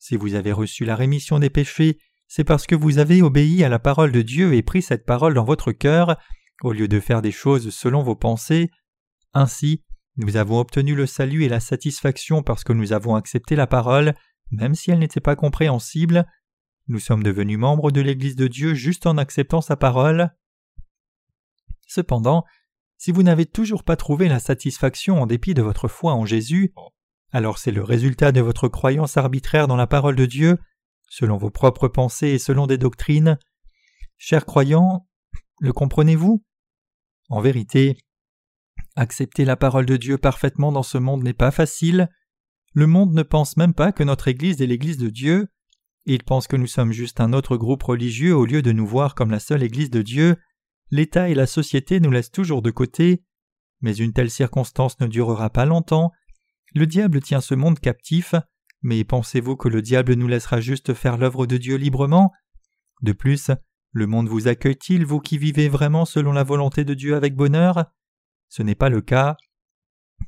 [0.00, 2.00] Si vous avez reçu la rémission des péchés,
[2.36, 5.34] c'est parce que vous avez obéi à la parole de Dieu et pris cette parole
[5.34, 6.16] dans votre cœur,
[6.64, 8.72] au lieu de faire des choses selon vos pensées.
[9.34, 9.84] Ainsi,
[10.16, 14.16] nous avons obtenu le salut et la satisfaction parce que nous avons accepté la parole,
[14.50, 16.26] même si elle n'était pas compréhensible.
[16.88, 20.34] Nous sommes devenus membres de l'Église de Dieu juste en acceptant sa parole.
[21.86, 22.44] Cependant,
[22.98, 26.74] si vous n'avez toujours pas trouvé la satisfaction en dépit de votre foi en Jésus,
[27.30, 30.58] alors c'est le résultat de votre croyance arbitraire dans la parole de Dieu,
[31.14, 33.38] selon vos propres pensées et selon des doctrines.
[34.18, 35.06] Chers croyants,
[35.60, 36.44] le comprenez-vous?
[37.28, 37.96] En vérité,
[38.96, 42.10] accepter la parole de Dieu parfaitement dans ce monde n'est pas facile.
[42.72, 45.46] Le monde ne pense même pas que notre Église est l'Église de Dieu.
[46.04, 49.14] Il pense que nous sommes juste un autre groupe religieux au lieu de nous voir
[49.14, 50.36] comme la seule Église de Dieu.
[50.90, 53.22] L'État et la société nous laissent toujours de côté.
[53.82, 56.10] Mais une telle circonstance ne durera pas longtemps.
[56.74, 58.34] Le diable tient ce monde captif.
[58.84, 62.32] Mais pensez-vous que le diable nous laissera juste faire l'œuvre de Dieu librement?
[63.00, 63.50] De plus,
[63.92, 67.86] le monde vous accueille-t-il, vous qui vivez vraiment selon la volonté de Dieu avec bonheur?
[68.50, 69.38] Ce n'est pas le cas.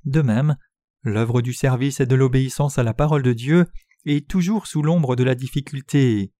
[0.06, 0.56] De même,
[1.02, 3.66] l'œuvre du service et de l'obéissance à la parole de Dieu
[4.06, 6.32] est toujours sous l'ombre de la difficulté.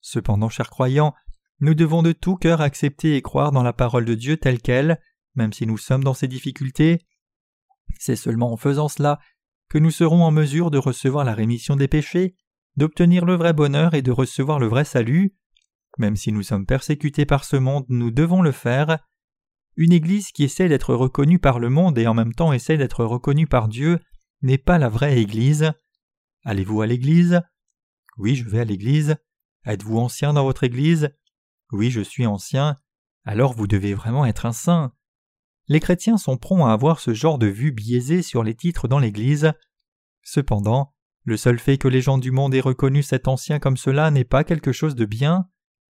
[0.00, 1.14] Cependant, chers croyants,
[1.60, 5.00] nous devons de tout cœur accepter et croire dans la parole de Dieu telle qu'elle,
[5.36, 7.06] même si nous sommes dans ces difficultés.
[8.00, 9.20] C'est seulement en faisant cela
[9.68, 12.36] que nous serons en mesure de recevoir la rémission des péchés,
[12.76, 15.34] d'obtenir le vrai bonheur et de recevoir le vrai salut.
[15.98, 18.98] Même si nous sommes persécutés par ce monde, nous devons le faire.
[19.76, 23.04] Une Église qui essaie d'être reconnue par le monde et en même temps essaie d'être
[23.04, 23.98] reconnue par Dieu
[24.42, 25.72] n'est pas la vraie Église.
[26.44, 27.40] Allez-vous à l'Église?
[28.18, 29.16] Oui, je vais à l'Église.
[29.64, 31.10] Êtes-vous ancien dans votre Église?
[31.72, 32.76] Oui, je suis ancien.
[33.24, 34.92] Alors vous devez vraiment être un saint.
[35.66, 38.98] Les chrétiens sont prompts à avoir ce genre de vue biaisée sur les titres dans
[38.98, 39.52] l'Église.
[40.22, 40.92] Cependant,
[41.26, 44.24] Le seul fait que les gens du monde aient reconnu cet ancien comme cela n'est
[44.24, 45.48] pas quelque chose de bien.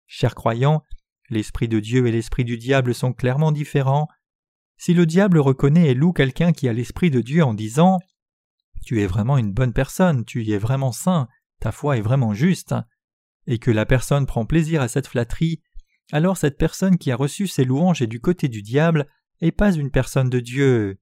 [0.07, 0.83] Chers croyants,
[1.29, 4.09] l'Esprit de Dieu et l'Esprit du diable sont clairement différents.
[4.79, 7.99] Si le diable reconnaît et loue quelqu'un qui a l'Esprit de Dieu en disant
[8.87, 11.29] Tu es vraiment une bonne personne, tu es vraiment saint,
[11.61, 12.75] ta foi est vraiment juste,
[13.47, 15.61] et que la personne prend plaisir à cette flatterie,
[16.11, 19.07] alors cette personne qui a reçu ces louanges est du côté du diable
[19.41, 20.99] et pas une personne de Dieu.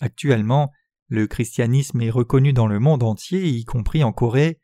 [0.00, 0.72] Actuellement,
[1.08, 4.60] le christianisme est reconnu dans le monde entier, y compris en Corée,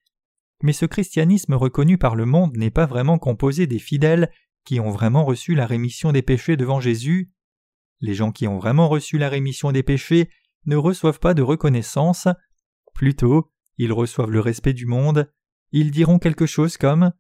[0.63, 4.31] mais ce christianisme reconnu par le monde n'est pas vraiment composé des fidèles
[4.65, 7.31] qui ont vraiment reçu la rémission des péchés devant Jésus.
[8.01, 10.31] Les gens qui ont vraiment reçu la rémission des péchés
[10.67, 12.29] ne reçoivent pas de reconnaissance,
[12.95, 15.33] plutôt ils reçoivent le respect du monde,
[15.71, 17.13] ils diront quelque chose comme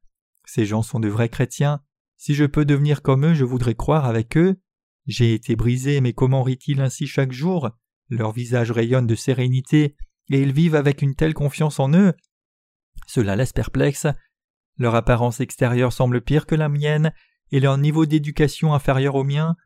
[0.44, 1.82] Ces gens sont de vrais chrétiens,
[2.16, 4.60] si je peux devenir comme eux je voudrais croire avec eux,
[5.08, 7.70] j'ai été brisé mais comment rient-ils ainsi chaque jour?
[8.10, 9.96] Leur visage rayonne de sérénité,
[10.30, 12.12] et ils vivent avec une telle confiance en eux.
[13.06, 14.06] Cela laisse perplexe.
[14.76, 17.12] Leur apparence extérieure semble pire que la mienne,
[17.50, 19.56] et leur niveau d'éducation inférieur au mien.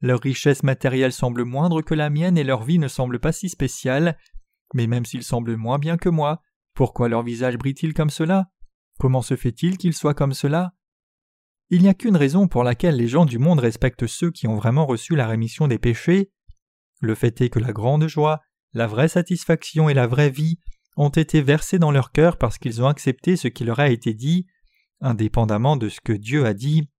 [0.00, 3.48] Leur richesse matérielle semble moindre que la mienne, et leur vie ne semble pas si
[3.48, 4.16] spéciale.
[4.74, 6.42] Mais même s'ils semblent moins bien que moi,
[6.74, 8.50] pourquoi leur visage brille-t-il comme cela?
[8.98, 10.72] Comment se fait-il qu'ils soient comme cela?
[11.74, 14.56] Il n'y a qu'une raison pour laquelle les gens du monde respectent ceux qui ont
[14.56, 16.30] vraiment reçu la rémission des péchés,
[17.00, 18.42] le fait est que la grande joie,
[18.74, 20.58] la vraie satisfaction et la vraie vie
[20.98, 24.12] ont été versées dans leur cœur parce qu'ils ont accepté ce qui leur a été
[24.12, 24.46] dit,
[25.00, 26.90] indépendamment de ce que Dieu a dit,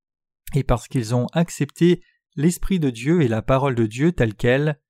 [0.54, 2.02] et parce qu'ils ont accepté
[2.34, 4.80] l'Esprit de Dieu et la parole de Dieu telle qu'elle.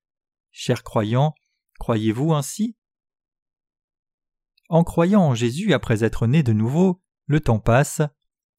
[0.53, 1.35] Chers croyants,
[1.81, 2.77] croyez-vous ainsi?
[4.69, 8.01] En croyant en Jésus après être né de nouveau, le temps passe.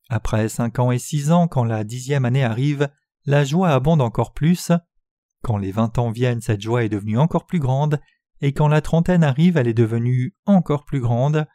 [0.10, 2.89] Après cinq ans et six ans, quand la dixième année arrive,
[3.26, 4.72] la joie abonde encore plus.
[5.43, 7.99] Quand les vingt ans viennent, cette joie est devenue encore plus grande,
[8.41, 11.47] et quand la trentaine arrive, elle est devenue encore plus grande.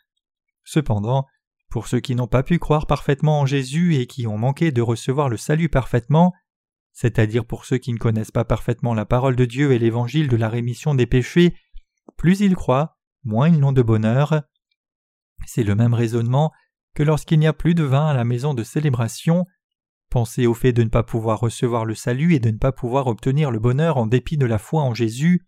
[0.64, 1.26] Cependant,
[1.70, 4.82] pour ceux qui n'ont pas pu croire parfaitement en Jésus et qui ont manqué de
[4.82, 6.32] recevoir le salut parfaitement,
[6.92, 10.36] c'est-à-dire pour ceux qui ne connaissent pas parfaitement la parole de Dieu et l'évangile de
[10.36, 11.54] la rémission des péchés,
[12.16, 14.42] plus ils croient, moins ils n'ont de bonheur.
[15.46, 16.52] C'est le même raisonnement
[16.98, 19.46] que lorsqu'il n'y a plus de vin à la maison de célébration,
[20.10, 23.06] Pensez au fait de ne pas pouvoir recevoir le salut et de ne pas pouvoir
[23.06, 25.46] obtenir le bonheur en dépit de la foi en Jésus.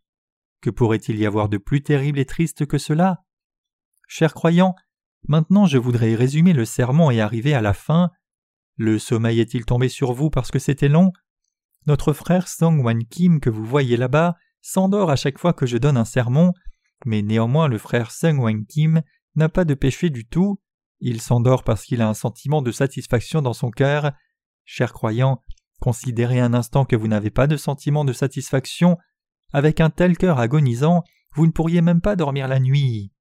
[0.60, 3.24] Que pourrait-il y avoir de plus terrible et triste que cela?
[4.06, 4.76] Chers croyants,
[5.26, 8.10] maintenant je voudrais résumer le sermon et arriver à la fin.
[8.76, 11.10] Le sommeil est-il tombé sur vous parce que c'était long?
[11.86, 15.78] Notre frère Song Wan Kim que vous voyez là-bas s'endort à chaque fois que je
[15.78, 16.52] donne un sermon,
[17.06, 19.02] mais néanmoins le frère Sung Wan Kim
[19.34, 20.60] n'a pas de péché du tout.
[21.00, 24.12] Il s'endort parce qu'il a un sentiment de satisfaction dans son cœur
[24.72, 25.42] Chers croyants,
[25.80, 28.98] considérez un instant que vous n'avez pas de sentiment de satisfaction.
[29.52, 31.02] Avec un tel cœur agonisant,
[31.34, 33.12] vous ne pourriez même pas dormir la nuit.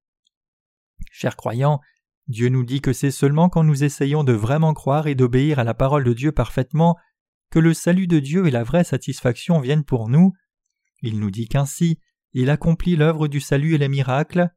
[1.10, 1.80] Chers croyants,
[2.28, 5.64] Dieu nous dit que c'est seulement quand nous essayons de vraiment croire et d'obéir à
[5.64, 6.96] la parole de Dieu parfaitement
[7.50, 10.32] que le salut de Dieu et la vraie satisfaction viennent pour nous.
[11.02, 11.98] Il nous dit qu'ainsi,
[12.32, 14.50] il accomplit l'œuvre du salut et les miracles.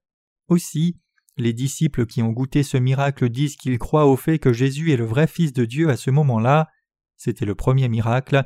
[0.47, 0.99] Aussi,
[1.37, 4.97] les disciples qui ont goûté ce miracle disent qu'ils croient au fait que Jésus est
[4.97, 6.69] le vrai Fils de Dieu à ce moment-là.
[7.17, 8.43] C'était le premier miracle.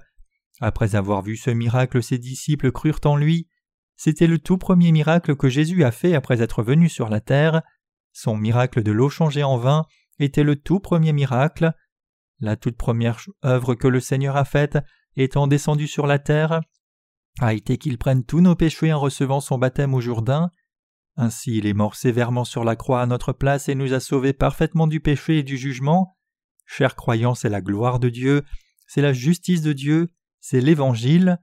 [0.62, 3.48] Après avoir vu ce miracle, ses disciples crurent en lui.
[3.96, 7.62] C'était le tout premier miracle que Jésus a fait après être venu sur la terre.
[8.14, 9.86] Son miracle de l'eau changée en vin
[10.20, 11.74] était le tout premier miracle.
[12.40, 14.78] La toute première œuvre que le Seigneur a faite,
[15.16, 16.62] étant descendu sur la terre,
[17.40, 20.52] a été qu'il prenne tous nos péchés en recevant son baptême au Jourdain.
[21.18, 24.34] Ainsi il est mort sévèrement sur la croix à notre place et nous a sauvés
[24.34, 26.16] parfaitement du péché et du jugement.
[26.68, 28.44] Chers croyants, c'est la gloire de Dieu,
[28.86, 30.10] c'est la justice de Dieu,
[30.40, 31.40] c'est l'Évangile.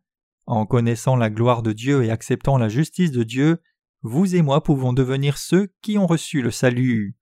[0.46, 3.62] En connaissant la gloire de Dieu et acceptant la justice de Dieu,
[4.02, 7.16] vous et moi pouvons devenir ceux qui ont reçu le salut.